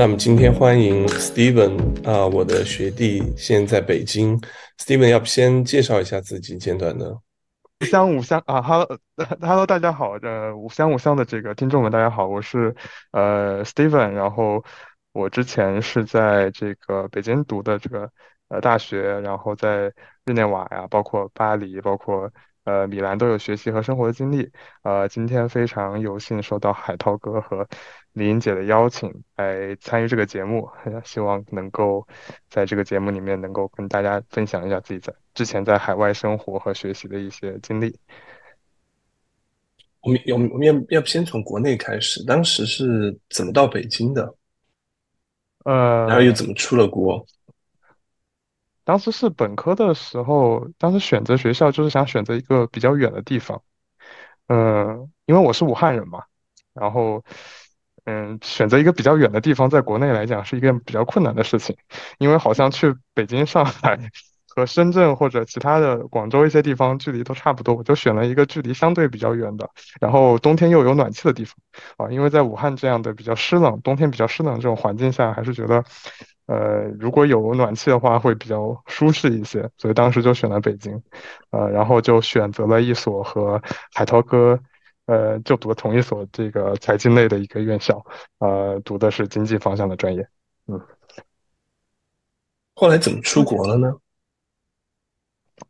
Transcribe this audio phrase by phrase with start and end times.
[0.00, 1.76] 那么今天欢迎 Steven
[2.10, 4.40] 啊，我的学弟，现在北京。
[4.78, 7.12] Steven 要不先介绍一下自己，简短的。
[7.82, 12.74] 五香五香啊，Hello，Hello， 大家好，呃，五香五香的这个听众们，大家好，我是
[13.12, 14.64] 呃 Steven，然后
[15.12, 18.10] 我之前是在这个北京读的这个
[18.48, 19.92] 呃大学，然后在
[20.24, 22.32] 日内瓦呀，包括巴黎，包括。
[22.64, 24.48] 呃，米兰都有学习和生活的经历。
[24.82, 27.66] 呃，今天非常有幸受到海涛哥和
[28.12, 30.68] 李英姐的邀请来参与这个节目，
[31.04, 32.06] 希望能够
[32.48, 37.98] 在这个节目里面能够跟大家分享一下自己在之前在海外生活和学习的一些经历。
[40.00, 44.34] 我们要我们要要先从国内开始，当时是怎么到北京的？
[45.64, 47.26] 呃，然后又怎么出了国？
[48.82, 53.62] 当时是本科的时候，当时选择学校就是想选择一个比较远的地方，
[54.48, 56.24] 嗯，因为我是武汉人嘛，
[56.72, 57.22] 然后，
[58.10, 61.76] 嗯，选择一个比较远的地方，在国内来讲是一件比较困难的事情，
[62.18, 63.96] 因为好像去北京、上海
[64.48, 71.54] 和深圳或者其他的广州一些地方距离都差不多，我就选了一个距离相对比较远的，然后冬天又有暖气的地方，
[71.98, 75.84] 啊，因为在武汉这样的比较湿冷、冬天比较湿冷这种环境下，还是觉得。
[76.46, 81.00] 呃，如果有暖气的话，会比较舒适一些，所以当时就选了北京，
[81.50, 83.62] 呃，然后就选择了一所和
[83.94, 84.58] 海涛哥，
[85.10, 88.00] 呃，就读同一所这个财经类的一个院校，
[88.38, 90.28] 呃，读的是经济方向的专业，
[90.66, 90.80] 嗯。
[92.74, 93.92] 后来怎么出国了呢？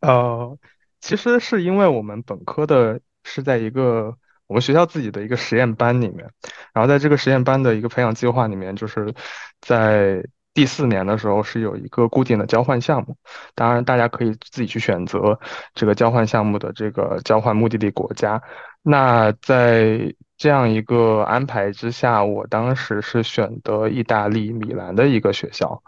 [0.01, 0.59] 呃，
[1.01, 4.15] 其实是因为我们本科的是在一个
[4.47, 6.31] 我们学校自己的一个实验班里面，
[6.75, 9.15] 然后在这个实验班的一个培养计划里面，就是
[9.63, 10.23] 在。
[10.53, 13.17] 第四年的时候是有一个固定的交换项目，
[13.55, 15.39] 当然大家可以自己去选择
[15.75, 18.43] 这个交换项目的这个交换目的地国家。
[18.83, 25.83] 那在这样一个安排之下，我当时是选择意大利米兰的一个学校。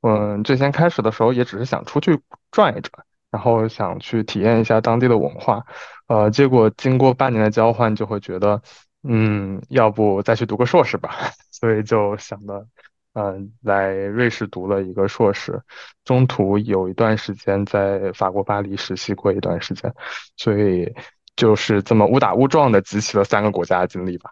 [0.00, 5.64] 嗯，最先开始的时候也只是想出去转一转，然后想去体验一下当地的文化。
[6.06, 8.62] 呃，结果经过半年的交换，就会觉得，
[9.02, 11.14] 嗯，要不再去读个硕士吧，
[11.52, 12.66] 所以就想的。
[13.14, 15.60] 嗯，来瑞士读了一个硕士，
[16.04, 19.92] 中途有一段时间在法国巴黎实习过一段时间，
[20.36, 20.94] 所以
[21.34, 24.30] 就是这么误打误撞的集齐了三个国家的经历吧。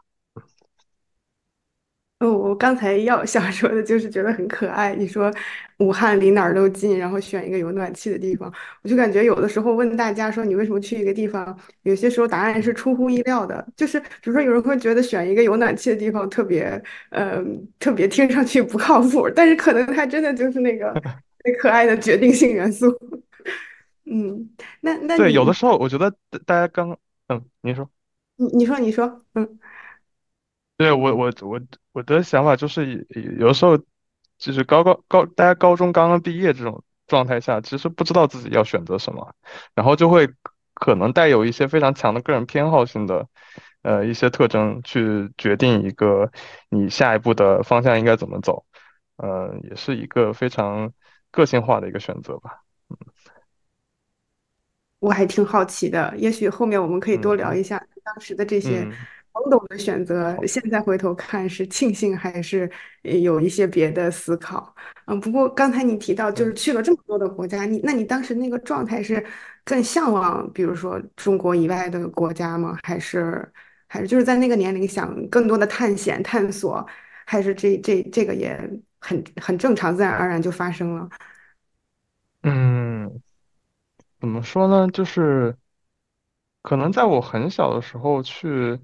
[2.19, 4.95] 哦，我刚才要 想说的就是觉得很可爱。
[4.95, 5.31] 你说
[5.79, 8.51] 武汉离哪儿都近，然后选一个有暖气的地方，
[8.83, 13.67] 我就感觉有的时候问大家说你为什么去一个地方，有些时候答案是出乎意料的。
[13.77, 20.95] 就是比如说有人会觉得选一个有暖气的地方特别，嗯，特别听上去不靠谱，但是可能它真的就是那个
[21.45, 22.87] 最可爱的决定性元素。
[24.07, 24.49] 嗯，
[24.81, 26.11] 那那对，有的时候我觉得
[26.47, 26.97] 大家刚，
[27.29, 27.91] 嗯，你说，
[28.37, 29.59] 你你说你说，嗯。
[30.77, 31.61] 对我我我
[31.93, 33.07] 我的想法就是，
[33.39, 33.79] 有的时候
[34.37, 39.35] 就是高高高，大家高中刚刚毕业这种状态下，其实不知道自己要选择什么，
[39.75, 40.29] 然后就会
[40.75, 43.27] 可能带有一些非常强的个人偏好性的，
[43.81, 46.31] 呃一些特征去决定一个
[46.69, 48.67] 你下一步的方向应该怎么走，
[49.17, 50.93] 呃，也是一个非常
[51.31, 52.63] 个性化的一个选择吧。
[52.91, 52.99] 嗯，
[54.99, 58.87] 我还挺好奇的，也许后面我们可以多聊一下当时的这些。
[59.37, 62.71] 懵懂的选择，现在回头看是庆幸还是
[63.03, 64.75] 有一些别的思考？
[65.05, 69.23] 嗯，不过刚才你提到就是去了这么多的国家，你那你当时那个状态是
[69.63, 72.79] 更向往，比如说中国以外的国家吗？
[72.83, 73.47] 还是
[73.87, 76.85] 还是就是在那个年龄想更多的探险探索？
[77.27, 78.59] 还是这这这个也
[79.01, 81.09] 很很正常，自然而然就发生了？
[82.43, 83.21] 嗯，
[84.19, 84.89] 怎么说呢？
[84.91, 85.55] 就是
[86.63, 88.81] 可能在我很小的时候去。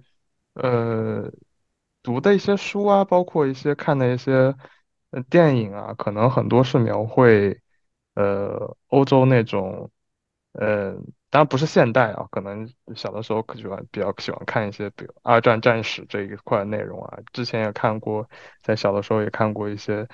[0.54, 1.30] 呃，
[2.02, 4.54] 读的一些书啊，包括一些看的一些
[5.30, 7.60] 电影啊，可能很多是描绘
[8.14, 9.90] 呃欧洲那种，
[10.52, 10.92] 呃，
[11.30, 17.18] 当然不是现代啊，可能小的时候可喜欢比较喜欢看一些，比如二战战史这一块内容啊。
[17.32, 18.28] 之前也看过，
[18.62, 20.06] 在小的时候也看过一些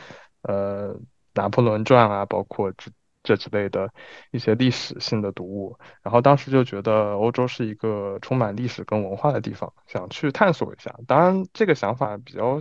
[0.42, 0.94] 呃
[1.34, 2.90] 拿破仑传啊，包括这。
[3.28, 3.92] 这之类的
[4.30, 10.94] 一些历史性的读物，然后当时就觉得欧洲是一个充满历史跟文化的地方，想去探索一下。
[11.06, 12.58] 当然，这个想法比较，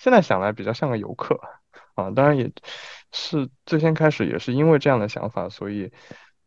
[0.00, 1.36] 现在想来比较像个游客
[1.94, 2.10] 啊。
[2.10, 2.50] 当然，也
[3.12, 5.92] 是最先开始也是因为这样的想法，所以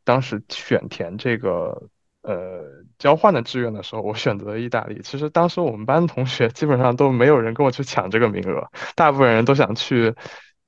[0.03, 1.87] 当时选填这个
[2.23, 2.65] 呃
[2.97, 5.01] 交换的志愿的时候，我选择了意大利。
[5.01, 10.13] 其实当时我们班同学基本上都没有人跟我去抢这个名额，大部分人都想去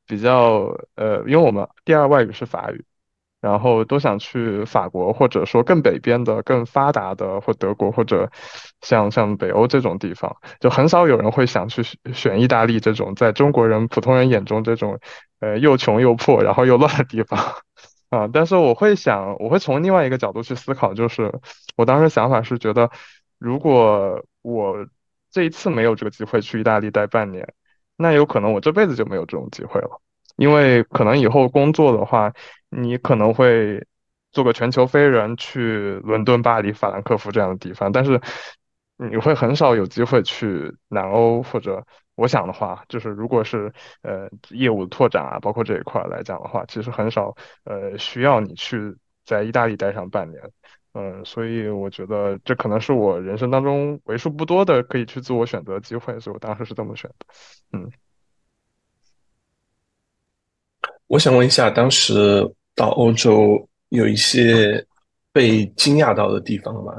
[0.06, 2.86] 比较呃，因为我们第二外语是法语。
[3.44, 8.32] 然后都想去法国，或者说更北边的、更发达的，或德国，或者
[8.80, 14.98] 像像北欧这种地方，就很少有人会想去选意大利这种在中国人普通人眼中这种
[15.42, 17.38] 呃又穷又破然后又乱的地方
[18.10, 18.30] 啊。
[18.32, 21.30] 但是我会想，我会从另外一个角度去思考，就是
[21.76, 22.90] 我当时想法是觉得，
[23.40, 24.88] 如果我
[25.30, 27.46] 这一次没有这个机会去意大利待半年，
[27.98, 30.00] 那有可能我这辈子就没有这种机会了。
[30.36, 32.34] 因为可能以后工作的话，
[32.76, 33.86] 你可能会
[34.32, 38.20] 做个全球飞人去伦敦、巴黎、法兰克福这样的地方，但是
[38.98, 41.86] 你会很少有机会去南欧，或者
[42.16, 43.72] 我想的话，就是如果是
[44.02, 47.36] 呃业务拓展啊，包括这一块来讲的话，其实很少
[47.66, 48.96] 呃需要你去
[49.26, 50.42] 在意大利待上半年，
[50.94, 57.26] 嗯，所以我觉得这可能是我人生当中为数不多的可以去自我选择的机会，所以我当时是这么选的，
[57.74, 57.92] 嗯。
[61.08, 62.42] 我想问一下，当时
[62.76, 64.86] 到欧洲有一些
[65.32, 66.94] 被惊讶到的地方吗？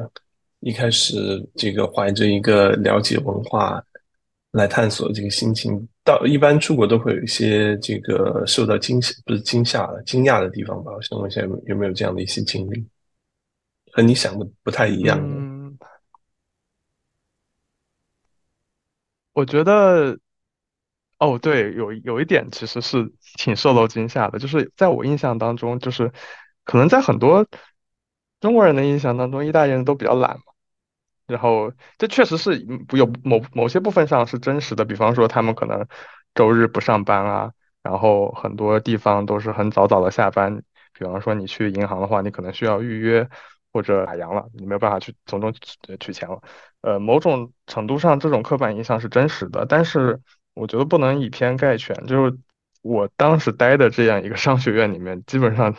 [0.61, 1.15] 一开始
[1.57, 3.83] 这个怀着一个了解文化
[4.53, 10.93] 来探索这个心情，到一般出国都会有一些这个受到惊吓，不是惊吓了，惊讶的地方吧？
[10.93, 12.87] 我想问一下，有没有这样的一些经历，
[13.93, 15.77] 和你想的不太一样嗯？
[19.33, 20.19] 我觉得。
[21.19, 26.13] 哦，对，有有一点其实是挺受到惊吓的，就是在我印象当中，就是
[26.65, 27.47] 可能在很多
[28.41, 30.43] 中国人的印象当中，意大利人都比较懒嘛。
[31.27, 32.59] 然后这确实是
[32.93, 35.87] 有某某些部分上是真实的，比方说他们可能
[36.35, 37.53] 周日不上班啊，
[37.83, 40.63] 然后很多地方都是很早早的下班。
[40.93, 43.27] 比方说你去银行的话，你可能需要预约
[43.73, 46.43] 或者打烊了，你没有办法去从中取取钱了。
[46.83, 50.21] 呃，某种程度上，这种刻板印象是真实的，但是。
[50.55, 52.39] 我觉得不能以偏概全，就是
[52.81, 55.75] 我当时待的这样一个商学院里面，基本上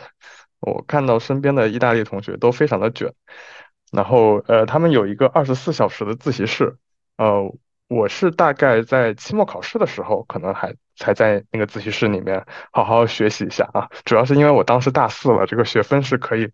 [0.60, 3.12] 我看到身边的意大利同学都非常的卷，
[3.90, 6.76] 然后呃，他们有一个二十四小时的自习室，
[7.16, 7.54] 呃，
[7.88, 16.50] 我是大概在期末考试的时候，可能还才在那个自习室里面好好学习一下啊，主要是因为我当时大四了，这个学分是可以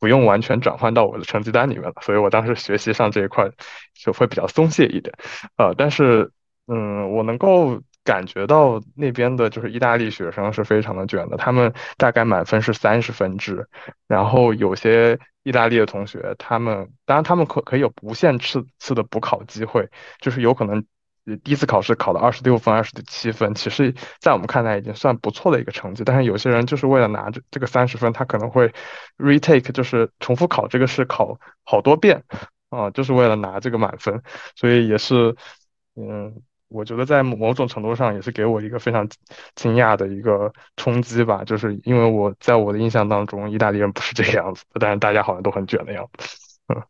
[0.00, 3.48] 不用完全转换到我的成绩单里面了，所以我当时学习上这一块
[3.94, 5.14] 就会比较松懈一点，
[5.56, 6.32] 呃，但是。
[6.66, 13.68] 嗯，我能够感觉到那边的就是意大利学生是非常的卷的，他们大概满分是三十分制，
[14.06, 19.88] 然后有些意大利的同学，他们当然他们可可以有无限次次的补考机会，
[20.20, 20.84] 就是有可能
[21.42, 28.72] 第一次考试考了二十六分、二十七分，其实在我们看来已经算不错的一个成绩，但是有些人就是为了拿这这个三十分，他可能会
[29.18, 32.22] retake，就是重复考这个试考好多遍
[32.70, 34.22] 啊，就是为了拿这个满分，
[34.54, 35.36] 所以也是
[35.96, 36.40] 嗯。
[36.72, 39.08] 我觉得在某种程度上也是给我一个非常
[39.54, 46.28] 惊讶的一个冲击吧，就是因为我在我的印象当中，意大利人不是这个样子，但是大家好像都很卷的样子。
[46.68, 46.82] 嗯，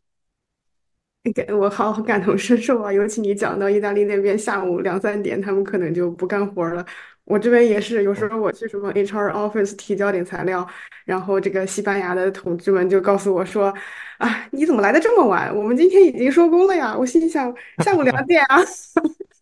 [1.23, 6.85] 你 给我好感同身受啊，尤其你讲到意大利那边下午两三点，他们可能就不干活了。
[7.25, 10.67] 我这边也是，有时候我去什么 HR office 提交点材料，
[11.05, 13.73] 然后这个西班牙的同志们就告诉我说
[14.19, 15.55] ：“啊，你怎么来的这么晚？
[15.55, 18.59] 我们今天已经收工了呀。”我心想，下午两点啊。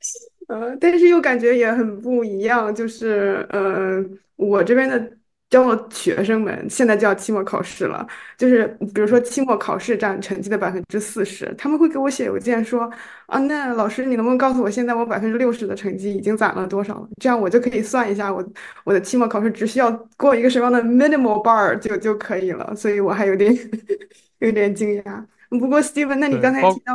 [0.52, 4.04] 呃，但是又感觉也很不一样，就是呃，
[4.36, 5.12] 我这边的
[5.50, 8.06] 教学生们现在就要期末考试了，
[8.38, 12.92] 就是比如说期末考试占成绩的百分之四十，他们会给我写邮件说
[13.28, 17.08] 啊，那老师你能不能告诉我现在我百分之六十的成绩已经攒了多少了？
[17.22, 18.46] 这样我就可以算一下我
[18.84, 23.56] 我的期末考试只需要过一个什么样的 minimal bar 就就可以了，所以我还有点
[24.40, 25.24] 有点惊讶。
[25.50, 26.94] 不过 Steven，那你刚才提到。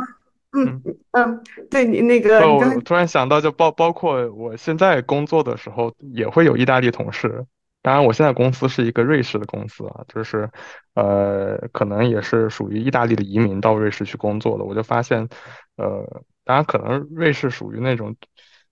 [0.53, 7.45] 嗯嗯，对你那个，我突然想到，就包包括我现在工作的时候，也会有意大利同事。
[7.81, 10.49] 当然，我现在公司是一个瑞士的公司啊，就是
[10.95, 14.63] 呃，可能也是属于意大利的移民到瑞士去工作的。
[14.63, 15.27] 我就发现，
[15.75, 18.15] 呃，当然可能瑞士属于那种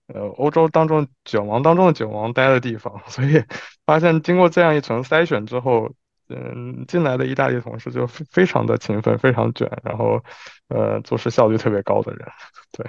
[0.08, 3.44] 呃欧洲当中卷王当中的卷王待的地方， 所以
[3.86, 5.92] 发现经过这样一层筛选之后。
[6.28, 10.24] 嗯，进来的意大利同事就非非常的勤奋，非常卷，然后，
[10.68, 12.28] 呃，做事效率特别高的人，
[12.72, 12.86] 对。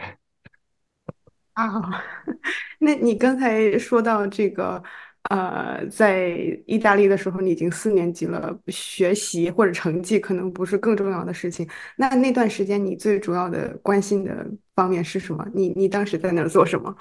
[1.52, 2.04] 啊，
[2.80, 4.82] 那你刚才说到这个，
[5.30, 6.28] 呃，在
[6.66, 11.66] 意大利的时候，你已经四年级了，学习或者成绩可能不是更重要的事情。
[11.96, 15.46] 那那段时间你最主要的关心的方面是什么？
[15.54, 16.94] 你你当时在那儿做什么？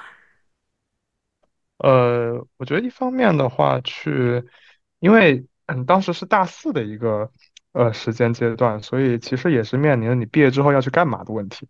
[1.79, 4.43] 呃，我觉得一方面的话，去，
[4.99, 5.45] 因为。
[5.67, 7.31] 嗯，当时是大四的一个
[7.75, 11.67] 呃时间阶段，所以其实也是面临着你毕业之后要去干嘛的问题。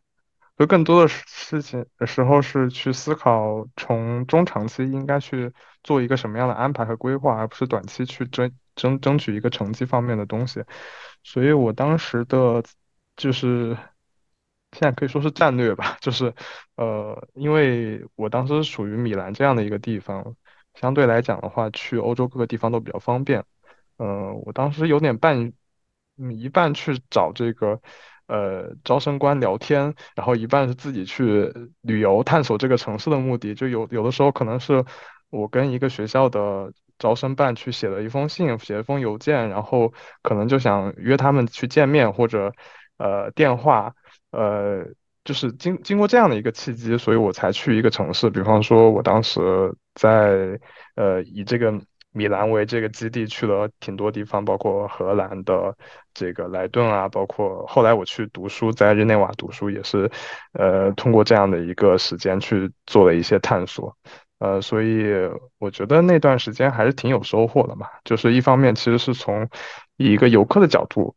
[0.56, 5.52] 就更多的事情的时候是去思考从中长期应该去
[5.84, 10.64] 做一个什么样的安排和规划，而不是短期去争争争取一个成绩方面的东西。
[11.24, 12.64] 所以我当时的
[13.18, 13.76] 就是
[14.74, 16.34] 现在可以说是战略吧，就是
[16.76, 20.36] 呃，因为我当时属于米兰这样的一个地方，
[20.76, 23.44] 相对来讲的话，去欧洲各个地方都比较方便。
[23.98, 25.52] 嗯，我当时有点半
[26.18, 27.80] 嗯一半去找这个。
[28.28, 34.84] 呃，招生官聊天，然后一半是自己去旅游探索这个城市的目的，就有有的时候可能是
[35.30, 39.94] 我跟一个学校的招生办去写了一封信，写一封邮件，然后
[40.24, 42.52] 可能就想约他们去见面或者
[42.98, 43.94] 呃电话，
[44.32, 44.84] 呃，
[45.24, 49.40] 就是经经过这样的一个契机，所以我才去一个城市，比方说我当时
[49.94, 50.60] 在
[50.96, 51.80] 呃以这个。
[52.16, 55.76] 米兰为这个基地去了挺多地方，包括荷兰的
[56.14, 60.10] 这个莱顿啊，包括后来我去读书，在日内瓦读书也是，
[60.54, 63.94] 呃，通过这样的一个时间去做了一些探索，
[64.40, 65.06] 呃，所以
[65.60, 67.88] 我觉得那段时间还是挺有收获的嘛。
[68.06, 69.50] 就是一方面其实是从
[69.98, 71.14] 以一个游客的角度。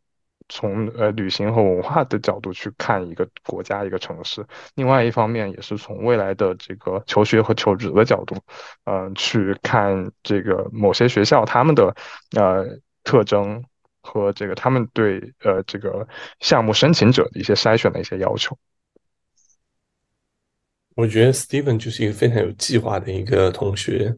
[0.48, 8.36] 从呃旅行和文化的角度去看一个国家一个城市，另外一方面也是从未来的这个求学和求职的角度，
[8.84, 11.94] 嗯，去看这个某些学校他们的
[12.36, 12.66] 呃
[13.04, 13.62] 特征
[14.02, 16.06] 和这个他们对呃这个
[16.40, 18.56] 项目申请者的一些筛选的一些要求。
[20.94, 24.14] 我觉得 Steven 就是一个非常有计划的一个同学。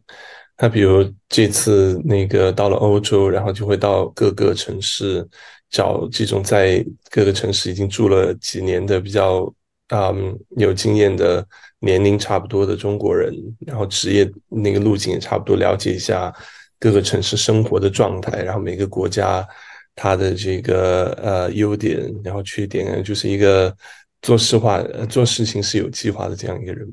[0.57, 5.27] 他比如这次那个到了欧洲，然后就会到各个城市
[5.71, 9.51] 找这种在各个城市已经住了几年的比较
[9.87, 11.43] 嗯有经验的
[11.79, 13.33] 年龄差不多的中国人，
[13.65, 16.31] 然后职业那个路径也差不多，了解一下
[16.77, 19.47] 各个城市生活的状态，然后每个国家
[19.95, 23.75] 它的这个呃优点，然后缺点，就是一个
[24.21, 26.87] 做实话做事情是有计划的这样一个人。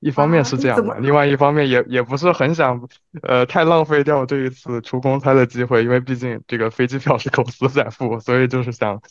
[0.00, 2.80] 一方面是这样的，另外一方面也也不是很想，
[3.22, 9.02] 呃，太浪费掉这一次出公差的机会，因为毕竟这个飞机票是公司在付，所以就是想，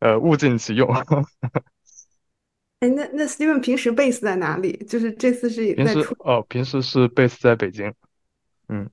[0.00, 0.86] 呃，物尽其用。
[2.80, 4.84] 哎，那那 Steven 平时 base 在哪里？
[4.86, 7.90] 就是这次是平时哦，平时是 base 在北京。
[8.68, 8.86] 嗯，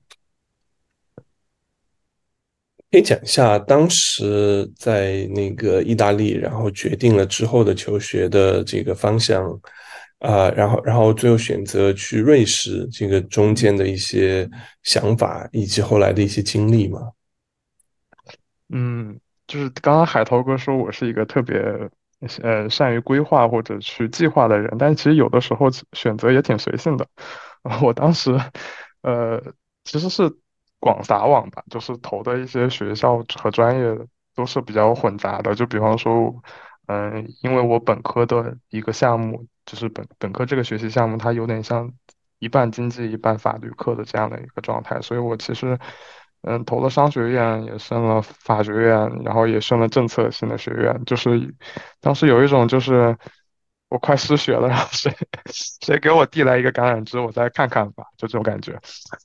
[2.90, 9.60] 可以讲一下当时在那个意大利，然后决定了之后的求学的这个方向。
[10.22, 14.48] 啊，然后，然后最后选择去瑞士，这个中间的一些
[14.84, 17.10] 想法以及后来的一些经历嘛。
[18.68, 21.60] 嗯，就是刚刚海涛哥说我是一个特别
[22.40, 27.04] 呃善于规划或者去计划的人，但其实有的时候选择也挺随性的。
[27.82, 28.30] 我当时
[29.00, 29.42] 呃
[29.82, 30.32] 其实是
[30.78, 33.98] 广撒网吧，就是投的一些学校和专业
[34.36, 35.52] 都是比较混杂的。
[35.52, 36.32] 就比方说，
[36.86, 39.44] 嗯，因为我本科的一个项目。
[39.64, 41.92] 就是本本科这个学习项目，它有点像
[42.40, 45.78] 一半经济一半法律课的这样的一个状态，所以我其实，
[46.42, 51.54] 嗯，投了商学院，也升了法学院，然后也升了政策性的学院，就是
[52.00, 53.16] 当时有一种就是
[53.88, 55.14] 我快失学了，然后谁
[55.80, 58.76] 谁给我递来一个橄榄枝，我再看看吧，就这种感觉。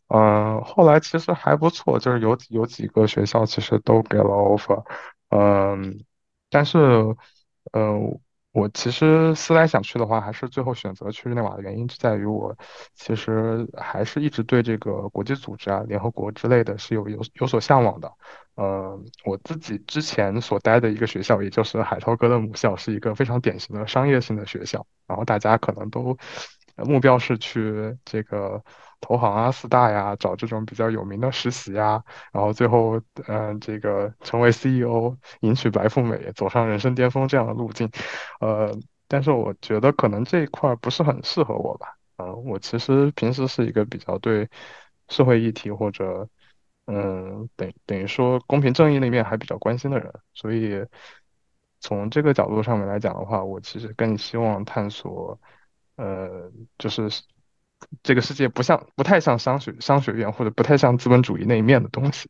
[0.09, 4.83] 嗯，后来其实还不错，就是有有几个学校其实都给了 offer，
[5.29, 6.03] 嗯，
[6.51, 6.77] 但是，
[7.73, 8.19] 嗯。
[8.57, 12.57] 我其实思来想去的话，还是最后选择去日内瓦的原因就在于我
[12.95, 18.11] 其实还是一直对这个国际组织啊、联合国之类的是有有有所向往的。
[18.55, 26.17] 呃，我自己之前所待的一个学校，也就是海涛哥的母校，是一个非常典型的商业性的学校，然后大家可能都
[26.85, 28.63] 目标是去这个。
[28.99, 32.03] 投行啊，四大呀，找这种比较有名的实习呀，
[32.33, 37.87] 然后最后，嗯，这个成为 CEO，迎娶白富美，走上人生巅峰这样的路径，
[38.39, 38.75] 呃，
[39.07, 44.49] 但是我觉得可能这一块不是很适合我吧，嗯，我其实平时是一个比较对
[45.09, 46.27] 社会议题或者，
[46.87, 50.83] 嗯，等等于说公平正义那面还比较关心的人，所以
[51.79, 55.39] 从这个角度上面来讲的话，我其实更希望探索，
[55.97, 57.09] 呃，就是。
[58.01, 62.27] 这个世界不像，不太像商学商学院，或者不太像资本主义那一面的东西，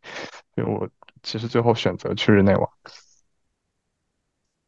[0.54, 0.90] 所以我
[1.24, 2.70] 其实最后选择去日内瓦。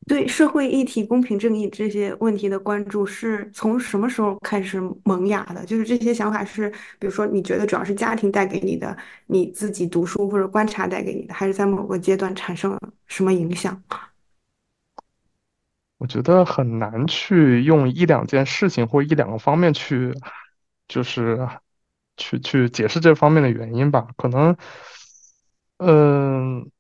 [0.08, 5.66] 对社会议题、公平正义这些问题的关注是从什么时候开始萌芽的？
[5.66, 13.84] 就是这些想法是，比如说你觉得主要是家庭带给你的，你自己读书或者观察带给你的，还是在某个阶段产生了什么影响？
[16.00, 20.16] 我觉得很难去用一两件事情或一两个方面去。
[20.92, 21.48] 就是
[22.18, 24.58] 去去解释这方面的原因吧，可能，
[25.78, 26.72] 嗯，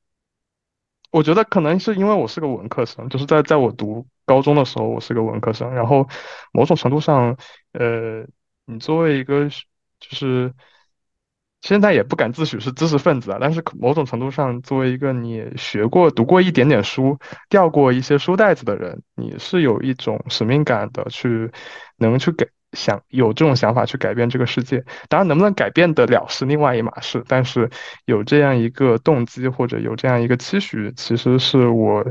[1.11, 6.09] 我觉得可能是因为我是个文科生，就是在在我读高中的时候，我是个文科生，然后
[6.51, 7.37] 某种程度上，
[7.73, 8.25] 呃，
[8.65, 10.51] 你作为一个就是
[11.61, 17.17] 现在也不敢自诩是知识分子啊，但是某种程度上，作为一个你学过、读过一点点书、
[17.49, 21.51] 掉过一些书袋子的人，你是有一种使命感的，去
[21.97, 22.47] 能去给。
[22.73, 27.23] 想有这种想法去改变这个世界，当然能不能改变得了是另外一码事。
[27.27, 27.67] 但是
[28.05, 32.05] 有这样一个动机或者有这样一个期许，其实是我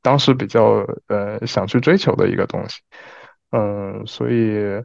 [0.00, 2.82] 当时比较呃想去追求的一个东西。
[3.50, 4.80] 嗯，所以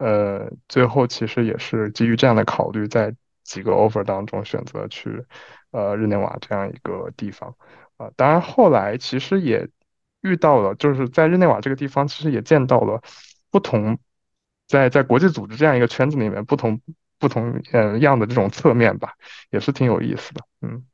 [0.00, 3.14] 呃最后其实也是基于这样的考虑，在
[3.50, 5.24] 几个 offer 当中选择去
[5.72, 7.52] 呃日内瓦这样一个地方。
[7.96, 9.68] 啊，当然后来其实也
[10.22, 13.02] 遇到了，就是在日内瓦这个地方，其实也见到了
[13.50, 13.98] 不同。
[14.68, 16.80] 在在国际组织这样一个圈子里面，不同
[17.18, 19.14] 不同呃样的这种侧面吧，
[19.50, 20.44] 也是挺有意思的。
[20.62, 20.84] 嗯，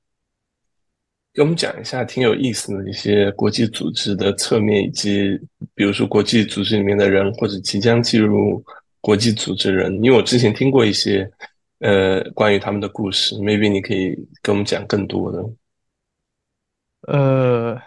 [1.35, 5.39] 给我们讲一下挺有意思的一些国际组织的侧面，以及
[5.75, 8.65] 比如说国际组织里面的人或者即将进入
[9.03, 11.31] 国际组织人，因为我之前听过一些
[11.81, 15.45] 呃关于他们的故事，maybe 你可以给我们讲更多的。
[17.03, 17.81] 呃，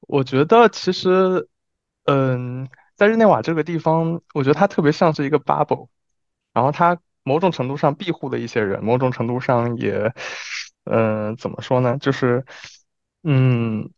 [0.00, 1.48] 我觉得其实，
[2.04, 2.68] 嗯。
[2.98, 5.88] 在日内瓦这个地方，我觉得它特别像是一个 bubble，
[6.54, 10.14] 然后它某种程度上庇护了一些人，某种程度上也，
[10.84, 11.98] 嗯，怎么说呢？
[11.98, 12.46] 就是，
[13.22, 13.90] 嗯，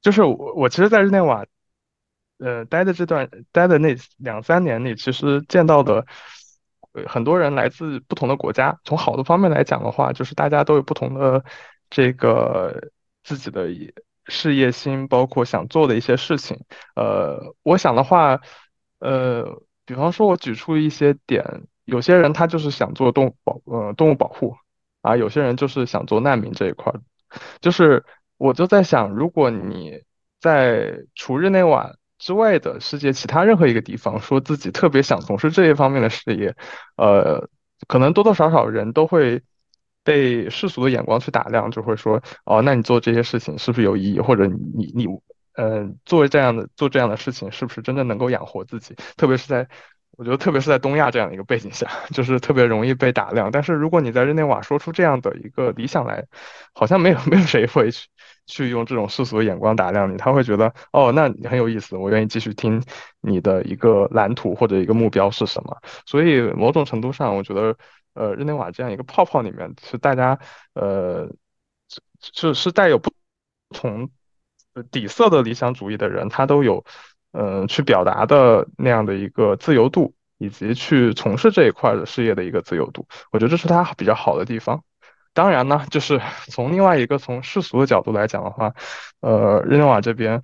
[0.00, 1.44] 就是我我其实，在日内瓦，
[2.38, 6.06] 呃，待的这段待的那两三年里，其实见到的
[6.94, 8.80] 对很多人来自不同的国家。
[8.84, 11.44] 从好的方面来讲的话，就是大家都有不同的
[11.90, 12.90] 这个
[13.22, 13.68] 自己的。
[14.26, 16.58] 事业心，包括想做的一些事情。
[16.96, 18.40] 呃，我想的话，
[18.98, 19.44] 呃，
[19.84, 21.44] 比方说，我举出一些点，
[21.84, 24.56] 有些人他就是想做动物保，呃，动物保护，
[25.02, 27.02] 啊，有些人就是想做难民这一块儿。
[27.60, 28.02] 就是
[28.38, 30.00] 我就在想，如果你
[30.40, 31.92] 在除日内瓦
[32.24, 36.56] 之外的世界其他任何一个地方，说自己特别想从事这一方面的事业，
[36.96, 37.48] 呃，
[37.86, 39.42] 可能多多少少人都会。
[40.06, 44.20] 被世俗的眼光去打量，就会说哦，那你做这些事情是不是有意义？
[44.20, 45.06] 或者你你
[45.54, 48.94] 嗯，做这样的做这样的事情，是不是真的能够养活自己？
[49.16, 49.66] 特别是在
[50.16, 53.50] 我觉得，特别是在东亚这样一个背景下， 就是特别容易被打量。
[53.50, 56.24] 但是如果你在日内瓦说出这样的一个理想来，
[56.72, 58.08] 好像没有 没有谁会去
[58.46, 62.82] 去用这种世俗的眼光打量你，他会觉得哦，那你很有意思，我愿意继续听
[63.20, 65.76] 你的一个蓝图或者一个目标是什么。
[66.06, 67.76] 所以某种程度上，我觉得。
[68.16, 70.38] 呃，日内瓦这样一个泡泡里面，是大家
[70.74, 71.28] 呃，
[72.20, 73.10] 是是带有不
[73.70, 74.08] 同
[74.92, 76.84] 底色的理想主义的人，他都有
[77.34, 83.06] 呃去表达的那样的一个自由度，以及去从事这一块的事业的一个自由度。
[83.30, 84.82] 我觉得这是他比较好的地方。
[85.34, 86.18] 当然呢，就是
[86.50, 88.72] 从另外一个从世俗的角度来讲的话，
[89.20, 90.42] 呃，日内瓦这边，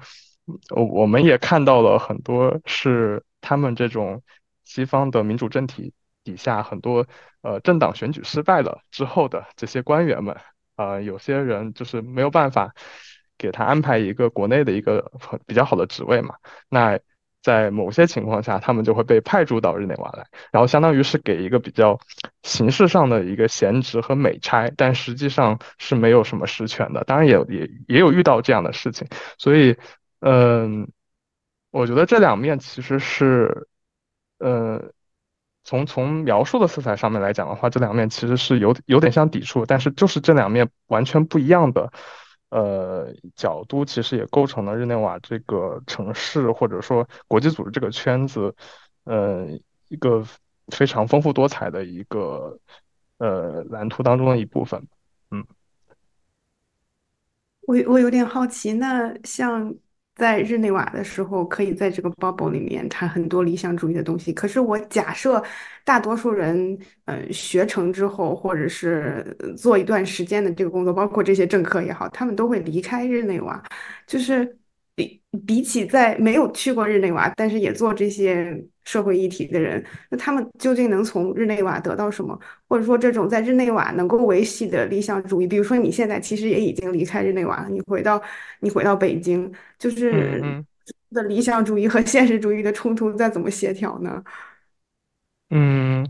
[0.69, 4.23] 我我们也看到了很多是他们这种
[4.65, 5.95] 西方的民主政体。
[6.23, 7.07] 底下很多
[7.41, 10.37] 呃政党选举失败了之后的这些官员们，
[10.77, 12.75] 啊，有些人就是没有办法
[13.41, 15.11] 给他安排一个国内的一个
[15.47, 16.35] 比较好的职位嘛，
[16.69, 17.01] 那
[17.43, 21.99] 在某些情况下，他们就会被派驻到日内瓦来，然后相当于是给一个比较
[22.43, 27.03] 形式上的一个闲职和美差，但实际上是没有什么实权的。
[27.05, 29.75] 当然也也也有遇到这样的事情，所以
[30.21, 30.87] 嗯，
[31.71, 33.69] 我觉得这两面其实是
[34.39, 34.93] 呃。
[35.63, 41.93] 从从描述的色彩上面来讲的话，这两面其实是有有点相抵触，但是就是这两面完全不一样的，
[42.51, 48.55] 呃，角度其实也构成了日内瓦这个城市或者说国际组织这个圈子，
[49.05, 49.47] 呃，
[49.89, 50.25] 一个
[50.69, 52.59] 非常丰富多彩的一个
[53.19, 54.87] 呃蓝图当中的一部分。
[55.31, 55.45] 嗯，
[57.63, 59.75] 我我有点好奇，那像。
[60.21, 64.33] 在日内瓦的时候，可以在这个 bubble 里面谈很多理想主义的东西。
[64.35, 65.43] 可是我假设
[65.83, 73.63] 大多数人，呃，学成之后，或者是做一段时间的这个工作，包括这些政客也好，他们都会离开日内瓦，
[74.07, 74.60] 就是。
[75.01, 82.39] 比比起在没有去过日内瓦，但是也做这些社会议题的人，那他们究竟能从日内瓦得到什么？
[82.69, 88.21] 或者说，这种在日内瓦能够维系的理想主义，比如说你现在其实也已经离开日内瓦了，你回到
[88.61, 90.43] 你回到北京，就是
[91.11, 94.23] 的理想主义和现实主义的冲突，再怎么协调呢？
[95.51, 96.07] 嗯，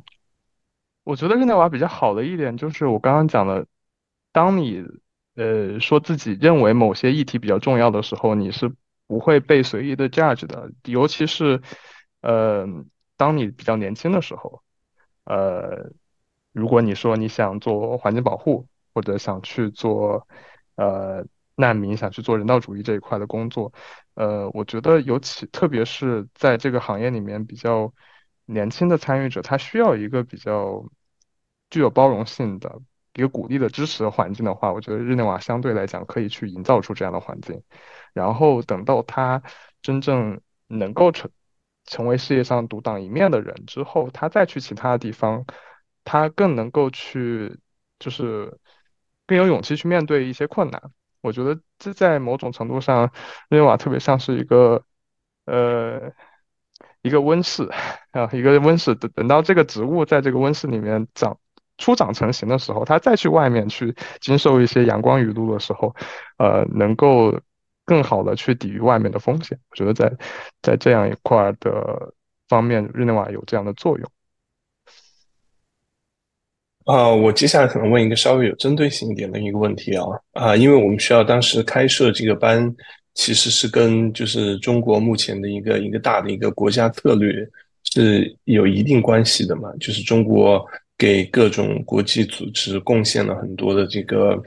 [1.04, 3.66] 我觉得日内瓦比较好的一点就是我刚刚讲的，
[4.32, 4.84] 当你。
[5.36, 8.70] 呃，说自己认为某些议题比较重要的时候，你是
[9.10, 10.70] 不会被随意的 judge 的。
[10.84, 11.60] 尤其是，
[12.20, 12.64] 呃，
[13.16, 14.62] 当你比较年轻的时候，
[15.24, 15.90] 呃，
[16.52, 20.28] 如果你说你想做环境保护，或者想去做，
[20.76, 23.72] 呃难民，想去做人道主义这一块的工作。
[24.14, 27.92] 呃，我觉得尤其特别是在这个行业里面比较
[28.46, 30.84] 年轻的参与者，他需要一个比较
[31.68, 32.80] 具有包容性的
[33.14, 37.62] 一个鼓励的支持的环境的话，我觉得日内瓦相对来讲可以去营造出这样的环境。
[38.12, 39.42] 然后等到他
[39.82, 41.30] 真正能够成
[41.84, 45.44] 成为世界上独当一面的人之后，他再去其他的地方，
[46.04, 47.58] 他更能够去
[47.98, 48.58] 就是
[49.26, 50.80] 更有勇气去面对一些困难。
[51.20, 53.12] 我觉得这在某种程度上，
[53.48, 54.84] 日内瓦特别像是一个
[55.46, 56.12] 呃
[57.02, 57.68] 一个温室
[58.12, 58.94] 啊，一个温室。
[58.94, 61.38] 等等到这个植物在这个温室里面长
[61.80, 65.92] 初长成型的时候，它再去外面去经受一些阳光雨露的时候，
[66.38, 67.36] 呃，能够
[67.84, 69.58] 更好的去抵御外面的风险。
[69.70, 70.12] 我觉得在
[70.62, 72.12] 在这样一块的
[72.48, 74.08] 方面，日内瓦有这样的作用。
[76.84, 82.74] 啊，我接下来可能问一个稍微有针对性一点的一个问题啊啊，因为我们学校当时开设这个班，
[83.14, 87.32] 其实是跟就是中国目前的一个一个大的一个国家策略
[87.84, 90.66] 是有一定关系的嘛，就是中国
[91.00, 94.40] 给各种国际组织贡献了很多的这个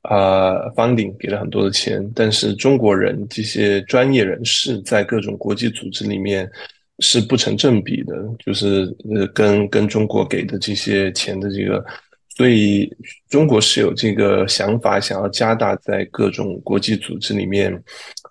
[0.00, 6.50] 啊 funding，给了很多的钱，但是中国人这些专业人士在各种国际组织里面。
[7.00, 11.84] 是不成正比的，就是呃，跟跟中国给的这些钱的这个，
[12.36, 12.92] 所以
[13.30, 17.72] 中国是有这个想法，想要加大在各种国际组织里面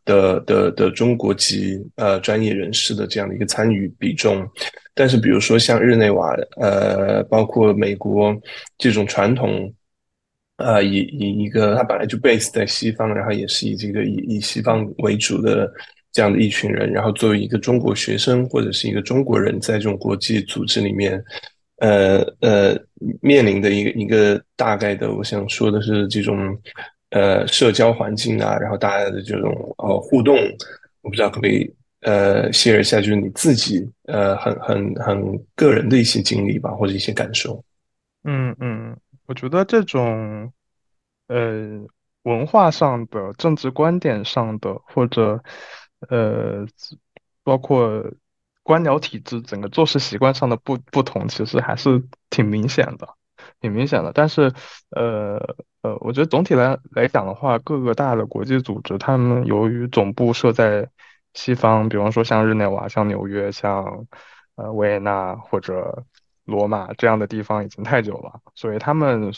[0.03, 4.45] 的的的中国籍呃专业人士的这样的一个参与比重。
[4.97, 8.35] 但是，比如说像日内瓦，呃，包括美国
[8.77, 9.71] 这种传统，
[10.57, 15.71] 呃，以以一个它本来就 base 在西方，然后也是以这个以以西方为主的。
[16.13, 21.23] 这样的一群人，然后作为一个中国学生或者是一个中国人，在这种国际组织里面，
[21.75, 22.75] 呃呃，
[23.21, 26.57] 面临的一个一个大概的，我想说的是这种
[27.11, 30.35] 呃社交环境啊，然后大家的这种呃互动，
[31.01, 31.71] 我不知道可不可以
[32.07, 37.61] 呃 share 一下，就是你自己呃很很很个人的一些经历吧，或者一些感受。
[38.23, 40.51] 嗯嗯，我觉得这种
[41.27, 41.85] 呃
[42.23, 45.43] 文化上的、政治观点上的或者。
[46.09, 46.63] 呃，
[47.43, 48.05] 包括
[48.61, 53.09] 官僚体制整个做事习惯上的不不同，其实还是挺明显的，
[53.59, 54.11] 挺明显的。
[54.13, 54.53] 但是，
[54.91, 55.39] 呃
[55.81, 60.87] 呃，我觉得总体来来讲的话，各个大的国际组织，他们由于总部设在
[61.37, 64.05] 西方，比方说像日内瓦、像纽约、像
[64.55, 66.03] 呃维也纳或者。
[66.47, 69.29] 罗马这样的地方已经太久了，所以他们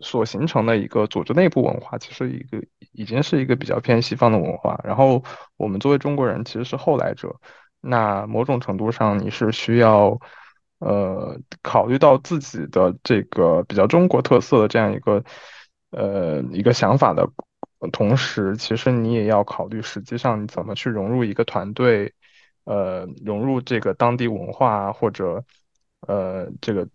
[0.00, 2.58] 所形成的一个组织内部文化，其实一个
[2.92, 4.80] 已经是一个比较偏西方的文化。
[4.82, 5.22] 然后
[5.58, 7.36] 我们作为中国人，其实是后来者，
[7.82, 10.18] 那某种程度上你是需要，
[10.78, 15.22] 呃，考虑到自己的这个比较中国特色的这样一个，
[15.90, 17.28] 呃，一个想法的
[17.88, 22.12] 同时，其实你也要考虑，实际上你怎么去融入一个团队，
[22.64, 25.44] 呃，融入这个当地文化或者。
[26.06, 26.86] 呃，这个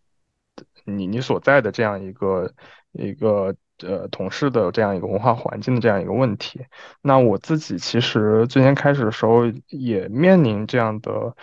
[0.86, 2.54] 你你所在的这样一个
[2.92, 6.64] 一个呃同事的这样一个文化环境的这样一个问题，
[7.02, 11.36] 那我自己其实最先开始的时候也面临这样的，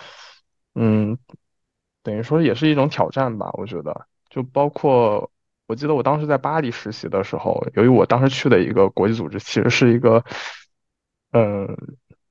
[0.76, 1.18] 嗯，
[2.04, 3.50] 等于说也是一种挑战吧。
[3.54, 5.28] 我觉得，就包括
[5.66, 10.24] 我记得我当时在巴黎实习的时候，由于我当时去的一个国际组织其实是一个，
[11.32, 11.76] 嗯，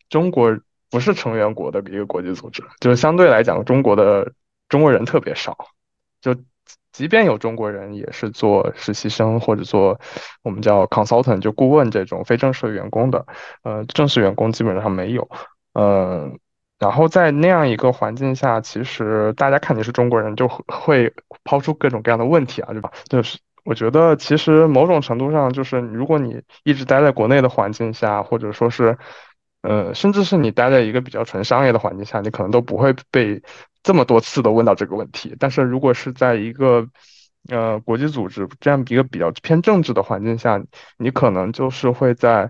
[0.10, 0.58] 中国
[0.89, 4.32] 不是成员国的一个国际组织，就是相对来讲中国的。
[4.67, 5.56] 中国人特别少，
[6.19, 6.36] 就
[6.91, 10.00] 即便有中国人，也是做实习生或者做
[10.41, 13.28] 我们叫 consultant 就顾问这种非正式员工的，
[13.62, 15.30] 呃，正式员工基本上没有，
[15.74, 16.39] 嗯，
[16.80, 22.92] 然后在那样一个环境下，其实大家看你是中国人，就会抛出各种各样的问题啊，对吧？
[23.10, 28.98] 就是我觉得其实某种程度上，就是如果你一直待在国内的环境下，或者说是，
[29.62, 33.42] 呃，甚至是你待在一个比较纯商业的环境下，你可能都不会被。
[33.86, 36.88] 这么多次都问到这个问题，但是如果是在一个
[37.50, 40.60] 呃国际组织这样一个比较偏政治的环境下，
[40.98, 42.50] 你可能就是会在，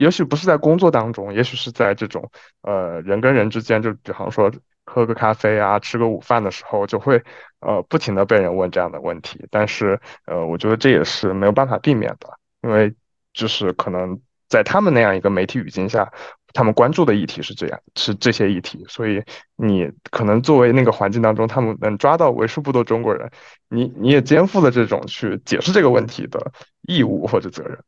[0.00, 2.30] 也许不是在工作当中，也许是在这种
[2.62, 4.50] 呃人跟人之间，就比方说
[4.86, 7.22] 喝个咖啡啊，吃个午饭的时候，就会
[7.60, 9.46] 呃不停的被人问这样的问题。
[9.50, 12.30] 但是呃，我觉得这也是没有办法避免的，
[12.62, 12.94] 因为
[13.34, 16.10] 就是可能在他们那样一个媒体语境下。
[16.52, 19.22] 他们关注的议题是这样，是这些议题，所以
[19.54, 23.30] 你可能作为那个环境当中，他们能抓到为数不多中国人，
[23.68, 26.50] 你你也肩负了这种去解释这个问题的
[26.88, 27.78] 义务或者责任。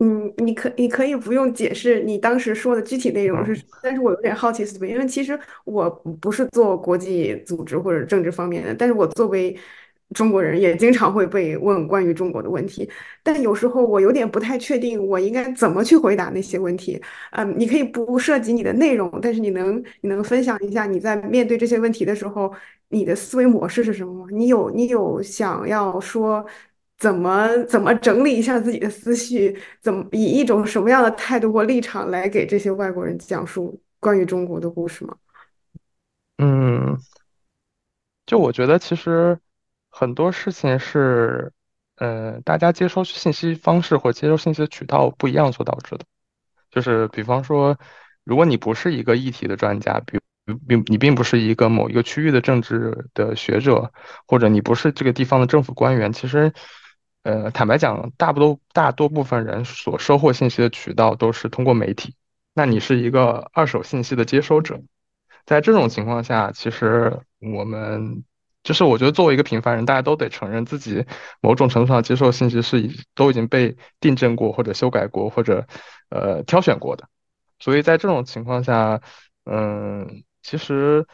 [0.00, 9.58] 嗯，你可你可以不用解释你当时说的具体内容是什么，但是我有点好奇，因为其实我不是做国际组织或者政治方面的，但是我作为
[10.14, 12.88] 中国人也经常会被问关于中国的问题，
[13.24, 17.00] 但有时候我有点不太确定我应该怎么去回答那些问题。
[17.32, 22.52] 嗯，你可以不涉及你的内容，但是你能你能分享一下你在面对这些问题的时候，
[22.90, 24.26] 你的思维模式是什么吗？
[24.30, 26.46] 你有你有想要说
[26.98, 35.16] 怎么怎么整理一下自己的思绪，怎么以一种什么样的态度或立场来给这些外国人讲述关于中国的故事吗？
[36.38, 36.98] 嗯。
[38.26, 39.38] 就我觉得，其实
[39.88, 41.50] 很多事情是，
[41.96, 46.04] 呃，大家接收信息方式或接收信息的渠道不一样所导致的。
[46.70, 47.78] 就是比方说，
[48.24, 50.18] 如果你不是一个议题的专家，比
[50.66, 53.90] 并你并不是一个某一个区域的政治的学者，
[54.26, 56.52] 或者你不是这个地方的政府官员，其实，
[57.22, 62.14] 呃，坦白讲，大不多大多部分人所收获信息的渠道都是通过媒体。
[62.54, 64.80] 那你是一个二手信息的接收者。
[65.44, 68.24] 在这种情况下，其实我们
[68.62, 71.04] 就是我觉得作为一个平凡人，大家都得承认自己
[71.40, 75.66] 某种程度上接受信息是已都已经被订正过或者修改过或者
[76.10, 77.08] 呃挑选过的。
[77.58, 79.00] 所以在这种情况下，
[79.44, 81.06] 嗯，其实